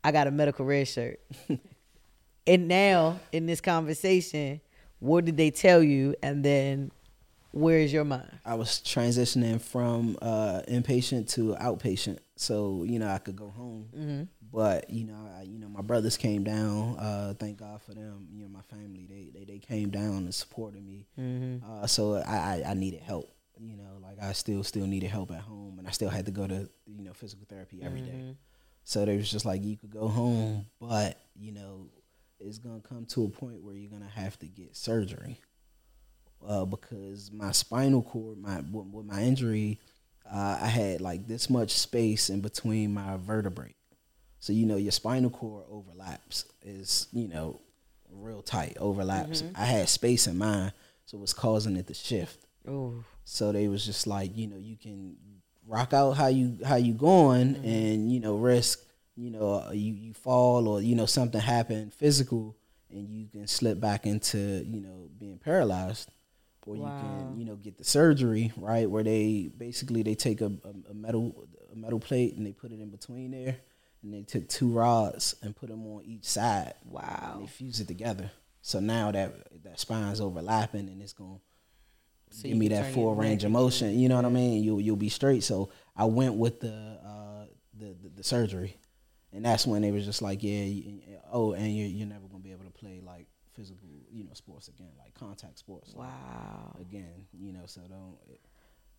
[0.04, 1.20] I got a medical red shirt.
[2.46, 4.60] and now in this conversation,
[5.00, 6.14] what did they tell you?
[6.22, 6.92] And then,
[7.50, 8.30] where is your mind?
[8.44, 13.88] I was transitioning from uh, inpatient to outpatient, so you know I could go home.
[13.96, 14.22] Mm-hmm.
[14.52, 16.96] But you know, I, you know, my brothers came down.
[16.98, 18.28] Uh, thank God for them.
[18.30, 21.06] You know, my family they they, they came down and supported me.
[21.18, 21.68] Mm-hmm.
[21.68, 23.34] Uh, so I, I I needed help.
[23.58, 26.32] You know, like I still still needed help at home, and I still had to
[26.32, 28.12] go to you know physical therapy every day.
[28.12, 28.32] Mm-hmm.
[28.84, 31.88] So they was just like, you could go home, but you know,
[32.40, 35.38] it's gonna come to a point where you're gonna have to get surgery.
[36.46, 39.78] Uh, because my spinal cord, my with, with my injury,
[40.30, 43.74] uh, I had like this much space in between my vertebrae.
[44.38, 47.60] So you know, your spinal cord overlaps is you know
[48.10, 49.42] real tight overlaps.
[49.54, 50.72] I had space in mine,
[51.04, 52.38] so it was causing it to shift.
[52.66, 55.16] Oh, So they was just like, you know, you can
[55.66, 58.80] rock out how you how you going, and you know, risk,
[59.16, 62.56] you know, uh, you you fall or you know something happened physical,
[62.90, 66.10] and you can slip back into you know being paralyzed,
[66.66, 70.52] or you can you know get the surgery right where they basically they take a,
[70.90, 73.56] a, metal a metal plate and they put it in between there,
[74.02, 77.38] and they took two rods and put them on each side, and wow.
[77.40, 78.30] they fuse it together.
[78.62, 81.40] So now that that spine's overlapping and it's gonna
[82.30, 83.98] So give me that full range of motion.
[83.98, 84.62] You know what I mean?
[84.62, 85.42] You you'll be straight.
[85.42, 87.46] So I went with the uh,
[87.76, 88.76] the, the the surgery,
[89.32, 91.00] and that's when they was just like, yeah, you,
[91.32, 94.68] oh, and you're you're never gonna be able to play like physical, you know, sports
[94.68, 95.92] again, like contact sports.
[95.94, 96.76] like, Wow.
[96.80, 98.16] again, you know, so don't.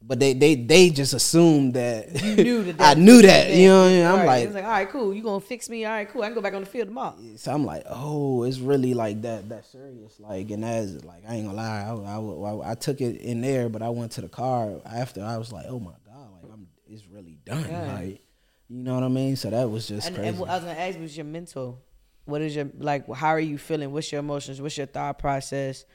[0.04, 2.76] But they they they just assumed that You knew that.
[2.98, 3.52] I knew that.
[3.54, 4.06] You know what I mean?
[4.08, 4.26] I'm Right.
[4.26, 5.14] like, it's like, all right, cool.
[5.14, 5.86] You gonna fix me?
[5.86, 6.24] All right, cool.
[6.24, 7.14] I can go back on the field tomorrow.
[7.36, 10.20] so I'm like, oh, it's really like that that serious.
[10.20, 13.42] Like, and that's like, I ain't gonna lie, I, I, I, I took it in
[13.42, 15.24] there, but I went to the car after.
[15.24, 17.64] I was like, oh my god, like I'm, it's really done.
[17.70, 17.94] Yeah.
[17.94, 18.22] Like,
[18.72, 19.36] you know what I mean?
[19.36, 20.30] So that was just And, crazy.
[20.30, 21.80] and what I was gonna ask was your mental.
[22.26, 23.12] What is your like?
[23.14, 23.92] How are you feeling?
[23.92, 24.62] What's your emotions?
[24.62, 25.86] What's your thought process?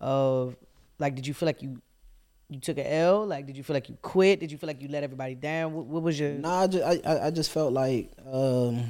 [0.00, 0.56] Of
[0.98, 1.80] like, did you feel like you
[2.48, 3.26] you took an L?
[3.26, 4.40] Like, did you feel like you quit?
[4.40, 5.72] Did you feel like you let everybody down?
[5.72, 6.32] What, what was your?
[6.32, 8.84] Nah, I just, I, I- just felt like, um,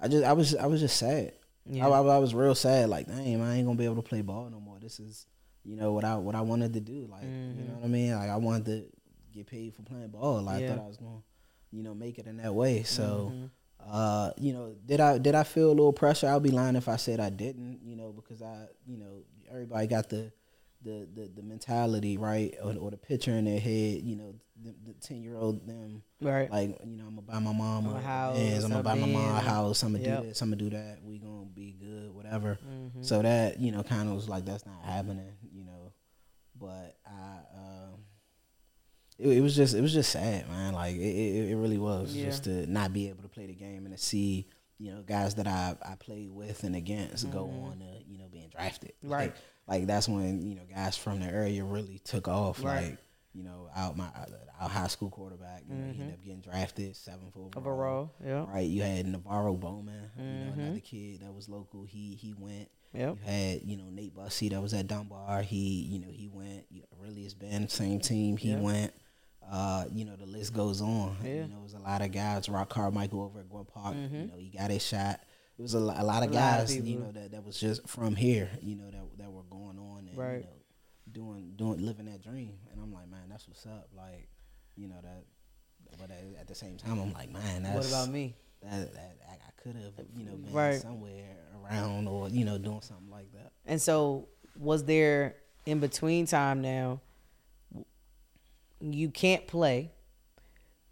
[0.00, 1.32] I just, I was, I was just sad.
[1.68, 1.86] Yeah.
[1.88, 2.88] I, I, was real sad.
[2.88, 4.78] Like, damn, I ain't gonna be able to play ball no more.
[4.80, 5.26] This is,
[5.64, 7.08] you know, what I, what I wanted to do.
[7.10, 8.14] Like, you know what I mean?
[8.14, 8.84] Like, I wanted to
[9.34, 10.40] get paid for playing ball.
[10.42, 10.64] Like, Mm-hmm.
[10.64, 10.72] Yeah.
[10.72, 11.22] I thought I was gonna,
[11.76, 12.82] you know, make it in that way.
[12.82, 13.32] So.
[13.34, 13.50] Mhm.
[13.88, 16.26] Uh, you know, did I did I feel a little pressure?
[16.26, 17.82] I'll be lying if I said I didn't.
[17.84, 20.32] You know, because I, you know, everybody got the
[20.82, 24.02] the the, the mentality right or, or the picture in their head.
[24.02, 26.50] You know, the, ten year old them right.
[26.50, 29.36] like you know I'm gonna buy my mom A house, I'm gonna buy my mom
[29.36, 29.84] a house.
[29.84, 30.22] I'm gonna Yep.
[30.22, 30.42] do this.
[30.42, 30.98] I'm gonna do that.
[31.04, 32.58] We gonna be good, whatever.
[32.66, 33.04] Mhm.
[33.04, 35.30] So that you know, kind of was like that's not happening.
[35.52, 35.92] You know,
[36.58, 37.38] but I.
[39.18, 40.74] It, it was just it was just sad, man.
[40.74, 42.26] Like it, it, it really was Yeah.
[42.26, 44.46] just to not be able to play the game and to see
[44.78, 48.26] you know guys that I I played with and against go on to you know
[48.30, 48.92] being drafted.
[49.02, 49.12] Mm-hmm.
[49.12, 49.32] Right.
[49.66, 52.62] Like, like that's when you know guys from the area really took off.
[52.62, 52.90] Right.
[52.90, 52.98] Like
[53.34, 54.08] you know out my
[54.60, 57.52] our high school quarterback, you know, he ended up getting drafted seventh overall.
[57.56, 58.46] Overall, yeah.
[58.50, 58.66] Right.
[58.66, 61.84] You had NaVorro Bowman, you know, another kid that was local.
[61.84, 62.70] He he went.
[62.94, 63.16] Yep.
[63.22, 65.42] You had, you know, Nate Bussey that was at Dunbar.
[65.42, 66.64] He, you know, he went.
[66.98, 68.38] Really has been same team.
[68.38, 68.60] He Yeah.
[68.60, 68.94] went.
[69.50, 71.16] Uh, you know, the list goes on.
[71.22, 71.30] Yeah.
[71.32, 72.48] You know, it was a lot of guys.
[72.48, 73.94] Rock Carmichael over at Gwynn Park.
[73.94, 74.12] Mhm.
[74.12, 75.20] You know, he got his shot.
[75.58, 76.76] It was a, lo- a lot of A lot of guys.
[76.76, 78.50] you know, that, that was just from here.
[78.60, 80.38] You know, that that were going on and Right.
[80.38, 80.50] you know,
[81.12, 82.54] doing doing living that dream.
[82.72, 83.88] And I'm like, man, that's what's up.
[83.96, 84.28] Like,
[84.76, 85.24] you know that.
[85.98, 88.34] But at, at the same time, I'm like, man, that's What about me?
[88.62, 90.80] that, that I, I could have, you know, been Right.
[90.80, 93.52] somewhere around or you know doing something like that.
[93.64, 94.28] And so,
[94.58, 97.00] was there in between time now?
[98.80, 99.92] You can't play.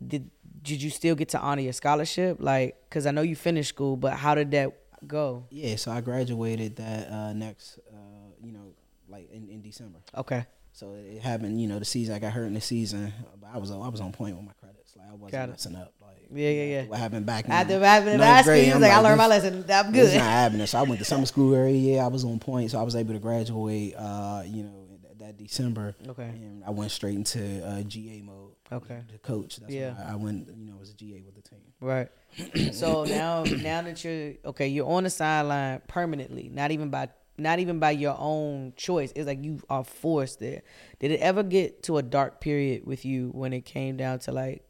[0.07, 0.30] did
[0.62, 2.39] did you still get to honor your scholarship?
[2.41, 4.72] Like, cause I know you finished school, but how did that
[5.07, 5.47] go?
[5.51, 7.97] Yeah, so I graduated that uh, next, uh,
[8.43, 8.72] you know,
[9.09, 9.99] like in, in December.
[10.16, 10.47] Okay.
[10.72, 13.59] So it happened, you know, the season I got hurt in the season, but I
[13.59, 14.97] was I was on point with my credits.
[14.97, 15.93] Like I wasn't messing up.
[16.01, 16.87] Like Yeah, yeah, yeah.
[16.87, 18.99] What happened back in After having ninth high school, grade, he was I'm like, I
[18.99, 19.64] learned my lesson.
[19.70, 20.07] I'm good.
[20.07, 20.66] It's not happening.
[20.66, 22.03] So I went to summer school every year.
[22.03, 23.95] I was on point, so I was able to graduate.
[23.97, 24.84] Uh, you know,
[25.37, 25.95] December.
[26.09, 26.22] Okay.
[26.28, 28.53] And I went straight into uh, GA mode.
[28.72, 29.01] Okay.
[29.12, 29.57] To coach.
[29.57, 29.95] That's Yeah.
[29.95, 30.49] why I went.
[30.57, 31.61] You know, as a GA with the team.
[31.80, 32.09] Right.
[32.74, 37.59] so now now that you're okay, you're on the sideline permanently, not even by not
[37.59, 39.12] even by your own choice.
[39.16, 40.62] It's like you are forced there.
[41.01, 44.32] Did it ever get to a dark period with you when it came down to
[44.32, 44.64] like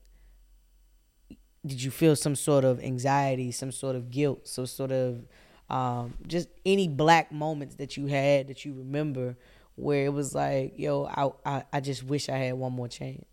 [1.67, 5.25] did you feel some sort of anxiety, some sort of guilt, some sort of
[5.71, 9.35] um, just any black moments that you had that you remember
[9.77, 13.25] where it was like, yo, I, I, I just wish I had one more chance.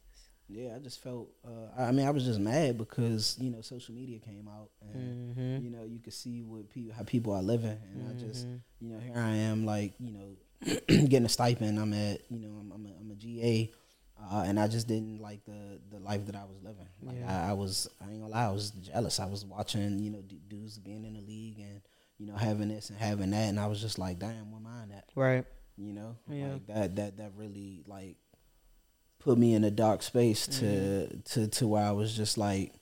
[0.50, 1.30] Yeah, I just felt.
[1.46, 5.36] Uh, I mean, I was just mad because you know social media came out, and
[5.38, 5.64] Mm-hmm.
[5.64, 8.46] you know you could see what people how people are living, and I just
[8.82, 10.36] you know here I am like you know
[10.88, 11.80] getting a stipend.
[11.80, 13.72] I'm at you know I'm I'm a, I'm a GA,
[14.30, 16.88] uh, and I just didn't like the the life that I was living.
[17.02, 17.46] Like Yeah.
[17.48, 19.22] I, I was I ain't gonna lie, I was jealous.
[19.22, 21.80] I was watching you know d- dudes being in the league and
[22.18, 24.92] you know having this and having that, and I was just like, damn, where mine
[24.98, 25.06] at?
[25.16, 25.46] Right.
[25.78, 26.54] You know Yeah.
[26.54, 28.18] like that that that really like
[29.20, 31.20] put me in a dark space to Mm-hmm.
[31.26, 32.74] to to where I was just like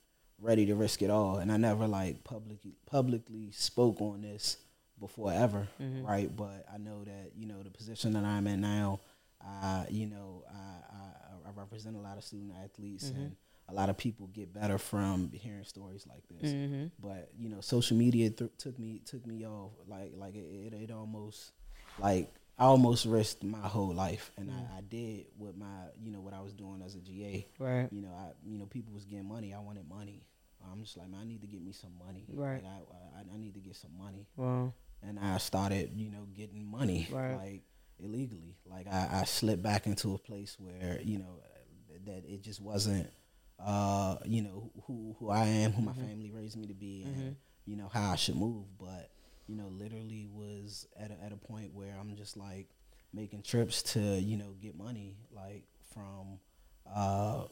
[0.42, 4.58] ready to risk it all and I never like publicly publicly spoke on this
[5.00, 6.06] before ever Mm-hmm.
[6.06, 9.00] right but I know that you know the position that I'm in now
[9.42, 13.20] I you know I I, I represent a lot of student athletes Mm-hmm.
[13.22, 13.36] and
[13.68, 16.86] a lot of people get better from hearing stories like this Mm-hmm.
[17.00, 20.74] but you know social media th- took me took me off like like it, it,
[20.74, 21.52] it almost
[22.00, 22.30] like
[22.60, 25.66] I almost risked my whole life and I, I did what my
[26.01, 27.88] you know what I was doing as a GA Right.
[27.91, 29.53] you know I you know people was getting money.
[29.53, 30.24] I wanted money.
[30.72, 32.26] I'm just like man I need to get me some money.
[32.32, 32.62] Right.
[32.64, 32.72] like,
[33.16, 34.28] I, I I need to get some money.
[34.36, 37.36] Well, and I started you know getting money Right.
[37.36, 37.62] like
[37.99, 38.57] illegally.
[38.70, 41.39] Like I, I slipped back into a place where you know
[42.05, 43.10] that it just wasn't
[43.60, 46.01] uh you know who who I am who my Mm-hmm.
[46.07, 47.36] family raised me to be and
[47.66, 48.66] you know how I should move.
[48.78, 49.10] But
[49.50, 52.68] you know literally was at a, at a point where I'm just like
[53.14, 56.39] making trips to you know get money like from
[56.93, 57.45] uh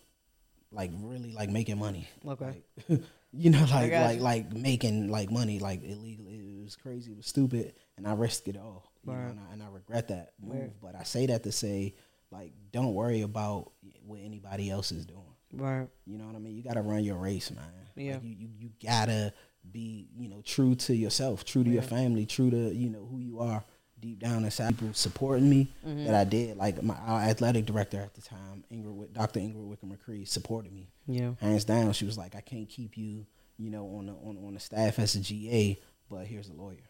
[0.71, 2.63] like really like making money Okay.
[2.89, 3.01] like,
[3.33, 4.23] you know like got like you.
[4.23, 8.47] like making like money like illegally it was crazy it was stupid and I risked
[8.47, 10.71] it all you know and I, and I regret that move Right.
[10.81, 11.95] but I say that to say
[12.31, 13.71] like don't worry about
[14.05, 15.23] what anybody else is doing
[15.53, 15.87] right.
[16.05, 16.55] you know what I mean?
[16.57, 17.63] You gotta run your race, man.
[17.95, 18.15] Yeah.
[18.15, 19.33] Like you, you you gotta
[19.71, 23.19] be, you know, true to yourself, true to your family, true to, you know, who
[23.19, 23.63] you are
[23.99, 24.77] deep down inside.
[24.77, 26.05] People supporting me Mm-hmm.
[26.05, 26.57] that I did.
[26.57, 29.39] Like my our athletic director at the time, Ingrid Dr.
[29.39, 30.89] Ingrid Wicker McCree, supported me.
[31.07, 31.31] Yeah.
[31.39, 31.93] Hands down.
[31.93, 33.25] She was like, I can't keep you,
[33.57, 36.89] you know, on the on, on the staff as a GA, but here's a lawyer.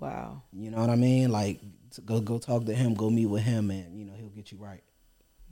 [0.00, 0.42] Wow.
[0.52, 1.30] You know what I mean?
[1.30, 1.60] Like
[2.04, 4.58] go go talk to him, go meet with him and, you know, he'll get you
[4.58, 4.82] right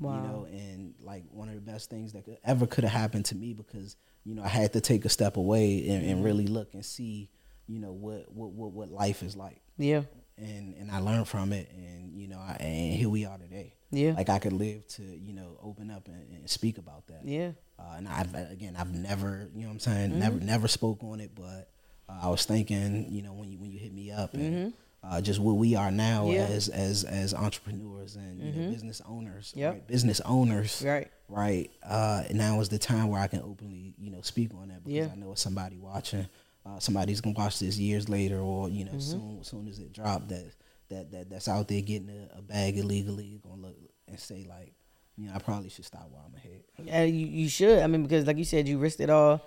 [0.01, 0.17] Wow.
[0.17, 3.27] you know and like one of the best things that could, ever could have happened
[3.27, 3.95] to me because
[4.25, 7.29] you know i had to take a step away and, and really look and see
[7.67, 10.03] you know what what what, what life is like yeah.
[10.37, 13.75] and and i learned from it and you know I, and here we are today
[13.91, 14.13] Yeah.
[14.17, 17.53] like i could live to you know open up and, and speak about that yeah.
[17.79, 21.21] uh, and i've again i've never you know what i'm saying never never spoke on
[21.21, 21.69] it but
[22.09, 24.73] uh, i was thinking you know when you when you hit me up and
[25.05, 26.45] uh, just what we are now Yeah.
[26.47, 29.73] as as as entrepreneurs and you know business owners Yep.
[29.73, 29.87] right?
[29.89, 31.11] business owners Right.
[31.29, 34.85] right uh now is the time where i can openly you know speak on that
[34.85, 35.13] because Yeah.
[35.13, 36.27] i know it's somebody watching
[36.67, 38.95] uh somebody's gonna watch this years later or you Mm-hmm.
[38.95, 40.53] know soon soon as it dropped that
[40.89, 43.77] that that that's out there getting a, a bag illegally gonna look
[44.09, 44.73] and say like
[45.17, 47.79] you know i probably should stop while i'm ahead Yeah, you, you should.
[47.81, 49.45] I mean, because like you said, you risked it all.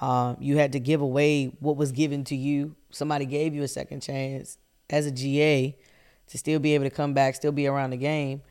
[0.00, 2.76] Um, you had to give away what was given to you.
[2.90, 4.56] Somebody gave you a second chance
[4.90, 5.76] as a GA
[6.28, 8.42] to still be able to come back, still be around the game.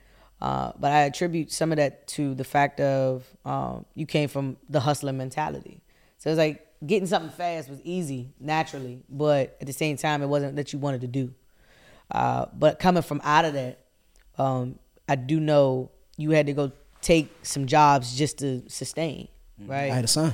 [0.42, 4.58] Uh, but I attribute some of that to the fact of um, you came from
[4.70, 5.82] the hustling mentality.
[6.18, 10.28] So it's like getting something fast was easy naturally, but at the same time, it
[10.28, 11.34] wasn't that you wanted to do.
[12.12, 13.80] Uh, but coming from out of that,
[14.38, 14.78] um,
[15.08, 16.72] I do know you had to go
[17.02, 19.28] take some jobs just to sustain,
[19.60, 19.92] right?
[19.92, 20.34] i had a son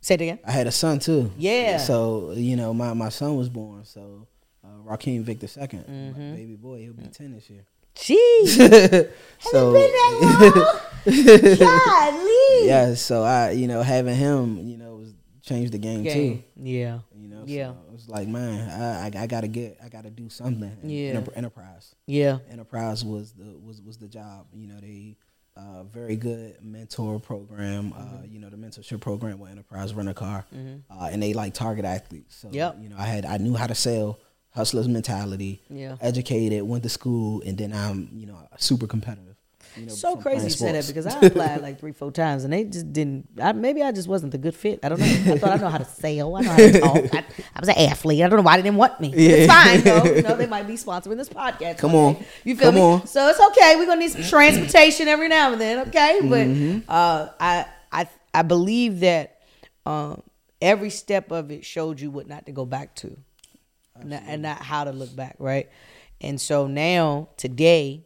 [0.00, 0.38] Say it again.
[0.46, 1.76] i had a son too Yeah.
[1.76, 4.26] so you know my my son was born so
[4.64, 6.30] uh Rakeem 2nd Mm-hmm.
[6.30, 7.64] my baby boy he'll be 10 this year
[7.96, 9.72] Jeez, so
[11.58, 12.66] golly.
[12.66, 16.38] yeah, so I, you know, having him, you know, was changed the game, Game.
[16.38, 16.42] too.
[16.56, 17.00] Yeah.
[17.16, 17.72] You know, Yeah.
[17.72, 20.76] so it was like, man, I, I, I gotta get, I gotta do something.
[20.82, 21.10] Yeah.
[21.14, 22.38] Enter- enterprise, Yeah.
[22.50, 24.46] enterprise was the was was the job.
[24.54, 25.16] You know, they
[25.56, 27.92] uh, very good mentor program.
[27.92, 28.32] Uh, Mm-hmm.
[28.32, 30.44] you know, the mentorship program with Enterprise Rent a Car,
[30.90, 32.36] uh, and they like target athletes.
[32.36, 32.78] So Yep.
[32.80, 34.18] you know, I had I knew how to sell,
[34.52, 35.96] hustlers mentality, Yeah.
[36.00, 39.26] educated, went to school, and then I'm you know super competitive.
[39.76, 42.52] You know, So crazy you said that because I applied like three, four times and
[42.52, 43.28] they just didn't.
[43.40, 44.80] I, maybe I just wasn't the good fit.
[44.82, 45.06] I don't know.
[45.06, 46.34] I thought I know how to sell.
[46.34, 47.14] I know how to talk.
[47.14, 47.24] I,
[47.54, 48.20] I was an athlete.
[48.24, 49.12] I don't know why they didn't want me.
[49.14, 50.12] It's fine though.
[50.12, 51.78] You know they might be sponsoring this podcast.
[51.78, 52.14] Come on.
[52.14, 52.26] day.
[52.42, 52.80] you feel Come me?
[52.80, 53.06] on.
[53.06, 53.76] So it's okay.
[53.76, 55.86] We're gonna need some transportation every now and then.
[55.88, 56.78] Okay, but Mm-hmm.
[56.88, 59.38] uh, I I I believe that
[59.86, 60.20] um,
[60.60, 63.16] every step of it showed you what not to go back to,
[64.04, 65.68] not, and not how to look back, right?
[66.20, 68.04] And so now today,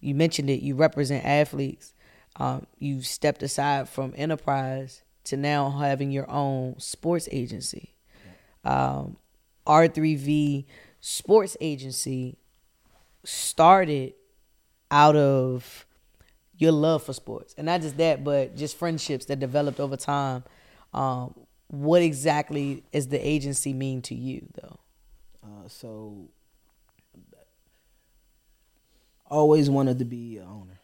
[0.00, 0.60] you mentioned it.
[0.62, 1.92] You represent athletes.
[2.36, 7.94] Um, you stepped aside from enterprise to now having your own sports agency.
[8.64, 9.16] Um,
[9.66, 10.64] R3V
[11.00, 12.36] Sports Agency
[13.24, 14.14] started
[14.90, 15.86] out of
[16.56, 20.44] your love for sports, and not just that, but just friendships that developed over time.
[20.92, 21.34] Um,
[21.68, 24.78] what exactly does the agency mean to you, though?
[25.44, 26.28] Uh, so
[29.30, 30.78] always wanted to be an owner,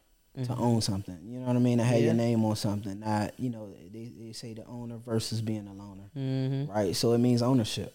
[0.46, 1.18] to own something.
[1.24, 1.78] You know what I mean?
[1.78, 2.00] To have Mm-hmm.
[2.02, 2.06] Yeah.
[2.06, 3.00] your name on something.
[3.00, 6.70] Not you know they they say the owner versus being a loner, Mm-hmm.
[6.70, 6.94] right?
[6.96, 7.94] So it means ownership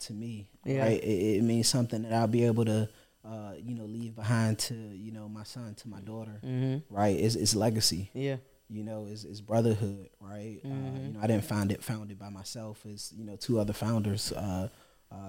[0.00, 0.82] to me, Yeah.
[0.84, 1.02] right?
[1.02, 2.88] It, it means something that I'll be able to.
[3.24, 6.94] Uh, you know, leave behind to you know my son, to my daughter, Mm-hmm.
[6.94, 7.14] right?
[7.18, 8.36] It's, it's legacy Yeah.
[8.70, 10.60] you know, is is brotherhood, right?
[10.64, 11.06] Uh, Mm-hmm.
[11.06, 12.86] you know, I didn't found it founded by myself.
[12.86, 14.68] It's you know two other founders, uh,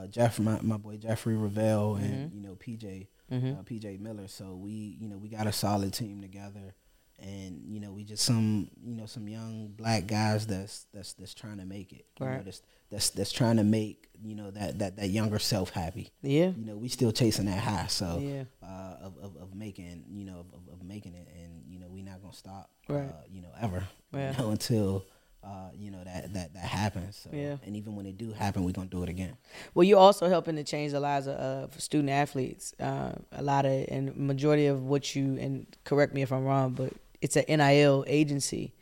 [0.03, 2.03] uh, Jeff, my, my boy Jeffrey Ravel, Mm-hmm.
[2.05, 4.27] and you know PJ, uh, PJ Miller.
[4.27, 6.75] So we you know we got a solid team together,
[7.19, 11.33] and you know we just some you know some young black guys that's that's that's
[11.33, 12.45] trying to make it, you know, Right.
[12.45, 16.11] that's that's that's trying to make you know that that that younger self happy.
[16.21, 16.51] Yeah.
[16.57, 17.87] You know, we still chasing that high.
[17.87, 18.43] So Yeah.
[18.63, 22.01] uh, of, of of making you know of, of making it, and you know we
[22.01, 22.69] not gonna stop.
[22.87, 23.09] Right.
[23.09, 23.83] Uh, you know ever.
[24.13, 24.31] Yeah.
[24.37, 25.05] You know, until
[25.43, 27.17] uh, you know that that that happens.
[27.17, 27.57] So, Yeah.
[27.65, 29.37] And even when it do happen, we're gonna do it again.
[29.73, 32.73] Well, you're also helping to change the lives of uh, student athletes.
[32.79, 36.73] Uh, a lot of and majority of what you and correct me if I'm wrong,
[36.73, 38.73] but it's an NIL agency.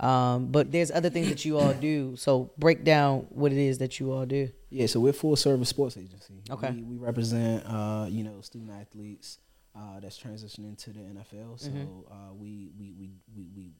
[0.00, 2.16] Um, but there's other things that you all do.
[2.16, 4.50] So break down what it is that you all do.
[4.70, 6.34] Yeah, so we're full service sports agency.
[6.50, 6.70] Okay.
[6.72, 9.38] We, we represent uh, you know student athletes
[9.76, 11.60] uh, that's transitioning to the NFL.
[11.60, 12.12] So Mm-hmm.
[12.12, 13.72] uh, we, we, we we we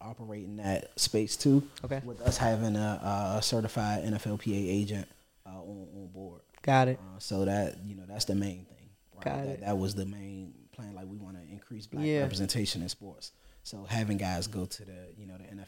[0.00, 1.62] operate in that space too.
[1.84, 2.00] Okay.
[2.04, 5.08] With us having a, a certified NFLPA agent
[5.46, 6.42] uh, on on board.
[6.62, 6.98] Got it.
[7.00, 8.90] Uh, so that you know that's the main thing.
[9.14, 9.24] Right?
[9.24, 9.60] Got that, it.
[9.60, 10.94] that was the main plan.
[10.94, 12.20] Like we want to increase black Yeah.
[12.20, 13.32] representation in sports.
[13.62, 15.64] So having guys go to the you know the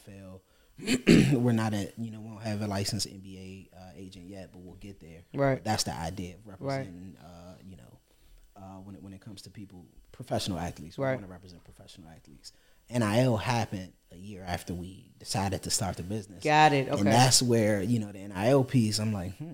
[0.86, 4.50] NFL, we're not at you know we don't have a licensed NBA uh, agent yet,
[4.52, 5.22] but we'll get there.
[5.34, 5.62] Right.
[5.64, 7.16] That's the idea of representing.
[7.20, 7.98] Uh, you know,
[8.56, 11.14] uh, when it when it comes to people, professional athletes, we Right.
[11.14, 12.52] want to represent professional athletes.
[12.90, 16.42] NIL happened a year after we decided to start the business.
[16.42, 16.88] Got it.
[16.88, 16.98] Okay.
[17.00, 18.98] And that's where you know the NIL piece.
[18.98, 19.52] I'm like, hmm,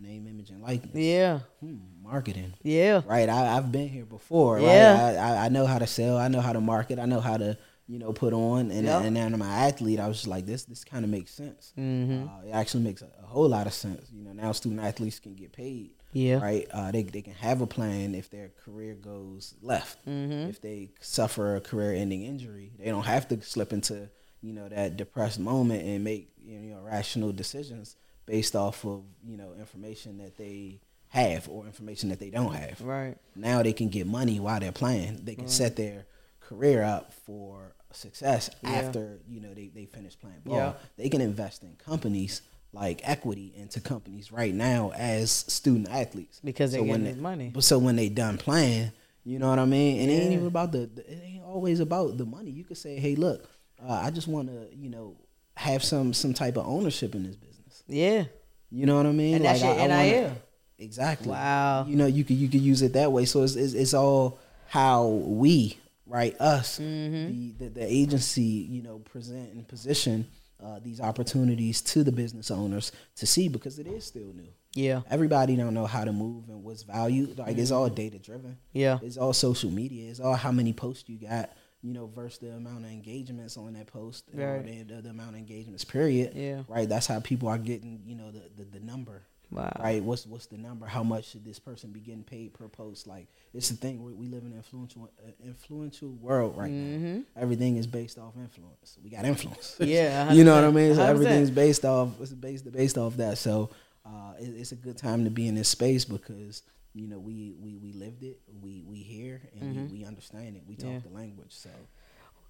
[0.00, 0.94] name, image, and likeness.
[0.94, 1.40] Yeah.
[1.60, 2.54] Hmm, marketing.
[2.62, 3.02] Yeah.
[3.06, 3.28] Right.
[3.28, 4.60] I, I've been here before.
[4.60, 4.92] Yeah.
[5.10, 5.16] Right.
[5.16, 6.16] I, I, know how to sell.
[6.16, 6.98] I know how to market.
[6.98, 7.56] I know how to
[7.86, 8.70] you know put on.
[8.70, 9.02] And Yep.
[9.04, 10.00] and then I'm an athlete.
[10.00, 11.72] I was just like, this this kind of makes sense.
[11.78, 12.26] Mhm.
[12.28, 14.08] Uh, it actually makes a, a whole lot of sense.
[14.12, 15.90] You know, now student athletes can get paid.
[16.14, 16.36] Yeah.
[16.42, 16.66] Right.
[16.72, 19.98] Uh, they they can have a plan if their career goes left.
[20.06, 20.48] Mhm.
[20.48, 24.08] If they suffer a career-ending injury, they don't have to slip into
[24.40, 27.96] you know that depressed moment and make you know rational decisions
[28.26, 32.80] based off of you know information that they have or information that they don't have.
[32.80, 33.16] Right.
[33.36, 35.24] Now they can get money while they're playing.
[35.24, 36.06] They can set their
[36.40, 38.70] career up for success Yeah.
[38.70, 40.56] after you know they, they finish playing ball.
[40.56, 40.72] Yeah.
[40.96, 42.42] They can invest in companies
[42.74, 47.50] like equity into companies right now as student athletes Because they're when they- this money.
[47.54, 48.90] But so when they done playing,
[49.24, 50.00] you know what I mean.
[50.02, 52.50] And it ain't even about the, the- It ain't always about the money.
[52.50, 53.48] You could say, hey, look,
[53.82, 55.16] uh, I just want to you know
[55.56, 57.82] have some some type of ownership in this business.
[57.86, 58.24] Yeah.
[58.70, 59.36] You know what I mean?
[59.36, 60.36] And that's Like, your I- I wanna-
[60.78, 61.28] Exactly.
[61.30, 61.86] Wow.
[61.86, 63.24] You know, you could you could use it that way.
[63.24, 67.58] So it's it's, it's all how we, right, us, Mm-hmm.
[67.58, 70.26] the, the the agency, you know, present and position
[70.64, 74.48] uh, these opportunities to the business owners to see because it is still new.
[74.74, 75.02] Yeah.
[75.10, 77.38] Everybody don't know how to move and what's valued.
[77.38, 78.56] Like it's all data driven.
[78.72, 78.98] Yeah.
[79.02, 80.10] It's all social media.
[80.10, 81.50] It's all how many posts you got.
[81.82, 84.64] You know, versus the amount of engagements on that post, or Right.
[84.88, 85.84] the, the, the amount of engagements.
[85.84, 86.32] Period.
[86.34, 86.62] Yeah.
[86.66, 86.88] Right.
[86.88, 88.00] That's how people are getting.
[88.06, 89.72] You know, the the, the number Wow.
[89.78, 90.02] right?
[90.02, 90.86] What's what's the number?
[90.86, 93.06] How much should this person be getting paid per post?
[93.06, 94.02] Like it's the thing.
[94.04, 97.22] We, we live in an influential uh, influential world right now.
[97.36, 98.98] Everything is based off influence.
[99.02, 99.76] We got influence.
[99.78, 99.84] Mm-hmm.
[99.90, 100.94] Yeah, you know what I mean.
[100.94, 101.08] So 100%.
[101.08, 102.08] everything's based off.
[102.20, 103.38] It's based based off that.
[103.38, 103.70] So
[104.04, 106.62] uh, it, it's a good time to be in this space because
[106.94, 108.40] you know we we, we lived it.
[108.62, 110.62] We we hear and we, we understand it.
[110.66, 110.94] We talk Mm-hmm.
[110.94, 111.00] Yeah.
[111.10, 111.52] the language.
[111.52, 111.70] So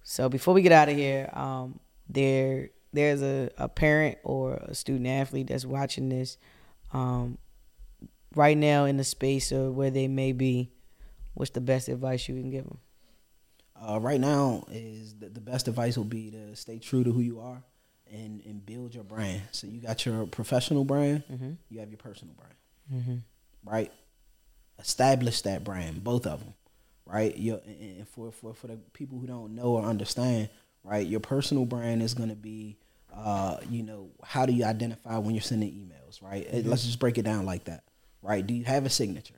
[0.03, 1.79] So before we get out of here, um,
[2.09, 6.37] there there's a, a parent or a student athlete that's watching this
[6.95, 7.37] um,
[8.35, 10.71] right now in the space of where they may be.
[11.33, 12.77] What's the best advice you can give them?
[13.75, 17.19] Uh, right now is the, the best advice will be to stay true to who
[17.19, 17.61] you are
[18.11, 19.41] and and build your brand.
[19.51, 21.51] So you got your professional brand, Mm-hmm.
[21.69, 22.53] you have your personal brand,
[22.93, 23.69] Mm-hmm.
[23.69, 23.91] right?
[24.79, 26.53] Establish that brand, both of them,
[27.05, 27.35] right?
[27.37, 30.49] Your and and for for for the people who don't know or understand,
[30.83, 31.05] right?
[31.05, 32.77] Your personal brand is going to be,
[33.15, 36.45] uh, you know, how do you identify when you're sending emails, right?
[36.51, 37.83] Uh, Let's just break it down like that,
[38.21, 38.45] right?
[38.45, 39.35] Do you have a signature?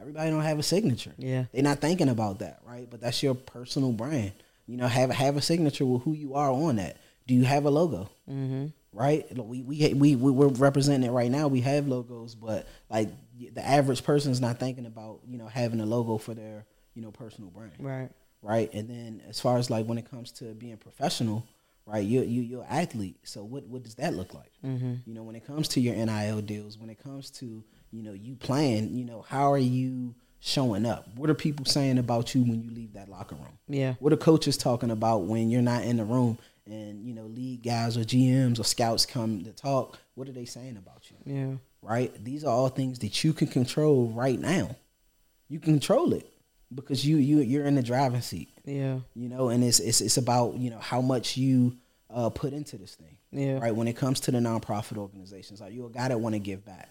[0.00, 1.12] Everybody don't have a signature.
[1.18, 1.44] Yeah.
[1.52, 2.88] They're not thinking about that, right?
[2.90, 4.32] But that's your personal brand.
[4.66, 6.96] You know, have have a signature with who you are on that.
[7.26, 8.10] Do you have a logo?
[8.28, 8.66] Mm-hmm.
[8.92, 9.26] Right?
[9.36, 11.48] We we we we- we're representing it right now.
[11.48, 13.08] We have logos, but like
[13.52, 16.64] the average person is not thinking about you know having a logo for their
[16.94, 18.08] you know personal brand, Right.
[18.42, 18.72] right?
[18.72, 21.44] And then as far as like when it comes to being professional,
[21.86, 22.04] right?
[22.04, 23.16] You you you're an athlete.
[23.24, 24.52] So what what does that look like?
[24.64, 24.94] Mm-hmm.
[25.06, 28.12] You know, when it comes to your NIL deals, when it comes to, you know,
[28.12, 31.08] you playing, you know, how are you showing up?
[31.16, 33.58] What are people saying about you when you leave that locker room?
[33.66, 33.94] Yeah.
[33.98, 37.62] What are coaches talking about when you're not in the room and, you know, league
[37.62, 39.98] guys or GMs or scouts come to talk?
[40.14, 41.16] What are they saying about you?
[41.24, 41.54] Yeah.
[41.80, 42.12] Right?
[42.22, 44.76] These are all things that you can control right now.
[45.48, 46.30] You can control it
[46.74, 49.00] because you you you're in the driving seat, Yeah.
[49.14, 51.76] you know, and it's it's it's about, you know, how much you
[52.10, 53.58] uh, put into this thing Yeah.
[53.58, 53.74] right?
[53.74, 56.64] When it comes to the nonprofit organizations, are you a guy that want to give
[56.64, 56.88] back,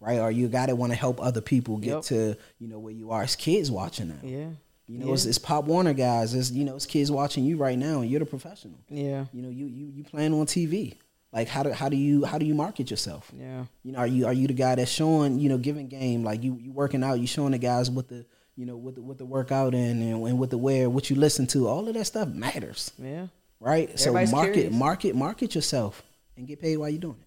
[0.00, 0.18] right?
[0.18, 2.02] Are you a guy that want to help other people get Yep.
[2.04, 3.22] to you know where you are?
[3.22, 4.16] It's kids watching now.
[4.22, 4.48] Yeah.
[4.88, 5.14] You know, Yeah.
[5.14, 6.34] it's, it's Pop Warner guys.
[6.34, 8.78] It's you know, it's kids watching you right now, and you're the professional.
[8.88, 9.26] Yeah.
[9.32, 10.94] You know, you you you playing on TV.
[11.32, 13.30] Like how do how do you how do you market yourself?
[13.36, 13.64] Yeah.
[13.84, 16.42] You know, are you are you the guy that's showing you know giving game like
[16.42, 17.20] you you working out?
[17.20, 18.24] You showing the guys what the
[18.56, 21.16] you know what the what the workout in and, and what the wear, what you
[21.16, 21.68] listen to.
[21.68, 23.26] All of that stuff matters, Yeah.
[23.60, 23.88] right?
[24.00, 24.74] Everybody's so market curious.
[24.74, 26.02] market market yourself
[26.36, 27.22] and get paid while you're doing it.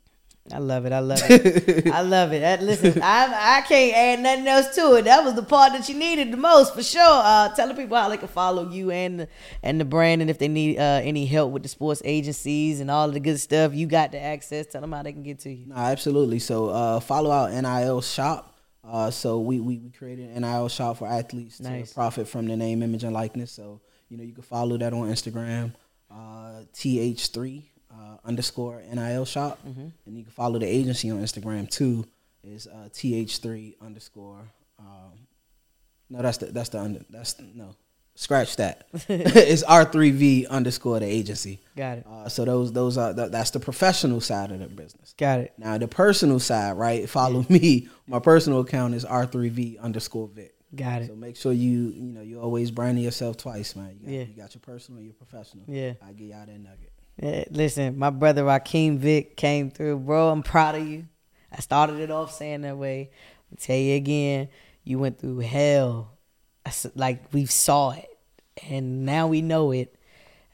[0.52, 0.92] I love it.
[0.94, 1.88] I love it.
[1.94, 2.40] I love it.
[2.40, 5.04] That, listen, I I can't add nothing else to it.
[5.04, 7.04] That was the part that you needed the most for sure.
[7.24, 9.28] Uh, tell the people how they can follow you and the,
[9.62, 12.90] and the brand, and if they need uh, any help with the sports agencies and
[12.90, 14.66] all of the good stuff, you got the access.
[14.66, 15.68] Tell them how they can get to you.
[15.68, 16.40] No, absolutely.
[16.40, 18.49] So uh, follow our NIL shop.
[18.90, 21.90] Uh, so we, we, we created an NIL shop for athletes Nice.
[21.90, 23.52] to profit from the name, image, and likeness.
[23.52, 25.74] So you know you can follow that on Instagram,
[26.10, 32.06] uh, th3 uh, underscore NIL shop, and you can follow the agency on Instagram too.
[32.44, 34.50] Is uh, th3 underscore.
[34.80, 35.28] Um,
[36.10, 37.76] no, that's the that's the under that's the, no.
[38.20, 38.86] Scratch that.
[39.08, 41.62] it's R3V underscore the agency.
[41.78, 42.06] Got it.
[42.06, 45.16] Uh, so those those are that, that's the professional side of the business.
[45.18, 45.54] Got it.
[45.58, 47.10] Now the personal side, right?
[47.10, 47.88] Follow me.
[48.08, 50.54] My personal account is R3V underscore Vic.
[50.76, 51.08] Got it.
[51.08, 53.98] So make sure you you know you always branding yourself twice, man.
[54.02, 54.20] You got, Yeah.
[54.24, 55.64] you got your personal, your professional.
[55.70, 55.94] Yeah.
[56.06, 56.92] I get y'all that nugget.
[57.22, 60.28] Eh, Listen, my brother Rakeem Vick came through, bro.
[60.30, 61.06] I'm proud of you.
[61.54, 63.12] I started it off saying that way.
[63.50, 64.50] i tell you again,
[64.84, 66.19] you went through hell.
[66.96, 68.10] Like we saw it,
[68.70, 69.96] and now we know it.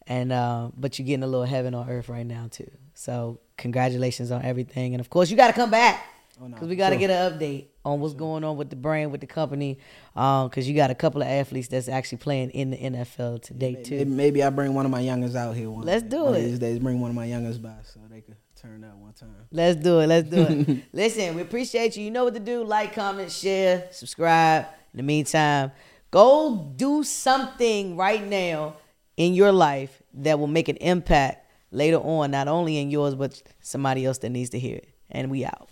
[0.07, 2.69] And uh, but you're getting a little heaven on earth right now too.
[2.93, 6.05] So congratulations on everything, and of course you got to come back
[6.41, 7.07] Oh, no, because we got to sure.
[7.07, 9.79] get an update on what's going on with the brand, with the company.
[10.13, 13.97] Because you got a couple of athletes that's actually playing in the NFL today too.
[13.97, 15.85] Maybe, maybe I bring one of my youngest out here one.
[15.85, 16.09] Let's day.
[16.09, 16.41] do One it.
[16.41, 19.29] These days, bring one of my youngest by so they could turn up one time.
[19.51, 20.07] Let's do it.
[20.07, 20.83] Let's do it.
[20.93, 22.03] Listen, we appreciate you.
[22.03, 22.65] You know what to do.
[22.65, 24.65] Like, comment, share, subscribe.
[24.93, 25.71] In the meantime,
[26.11, 28.75] go do something right now
[29.17, 33.41] in your life that will make an impact later on, not only in yours, but
[33.61, 34.89] somebody else that needs to hear it.
[35.09, 35.69] And we out.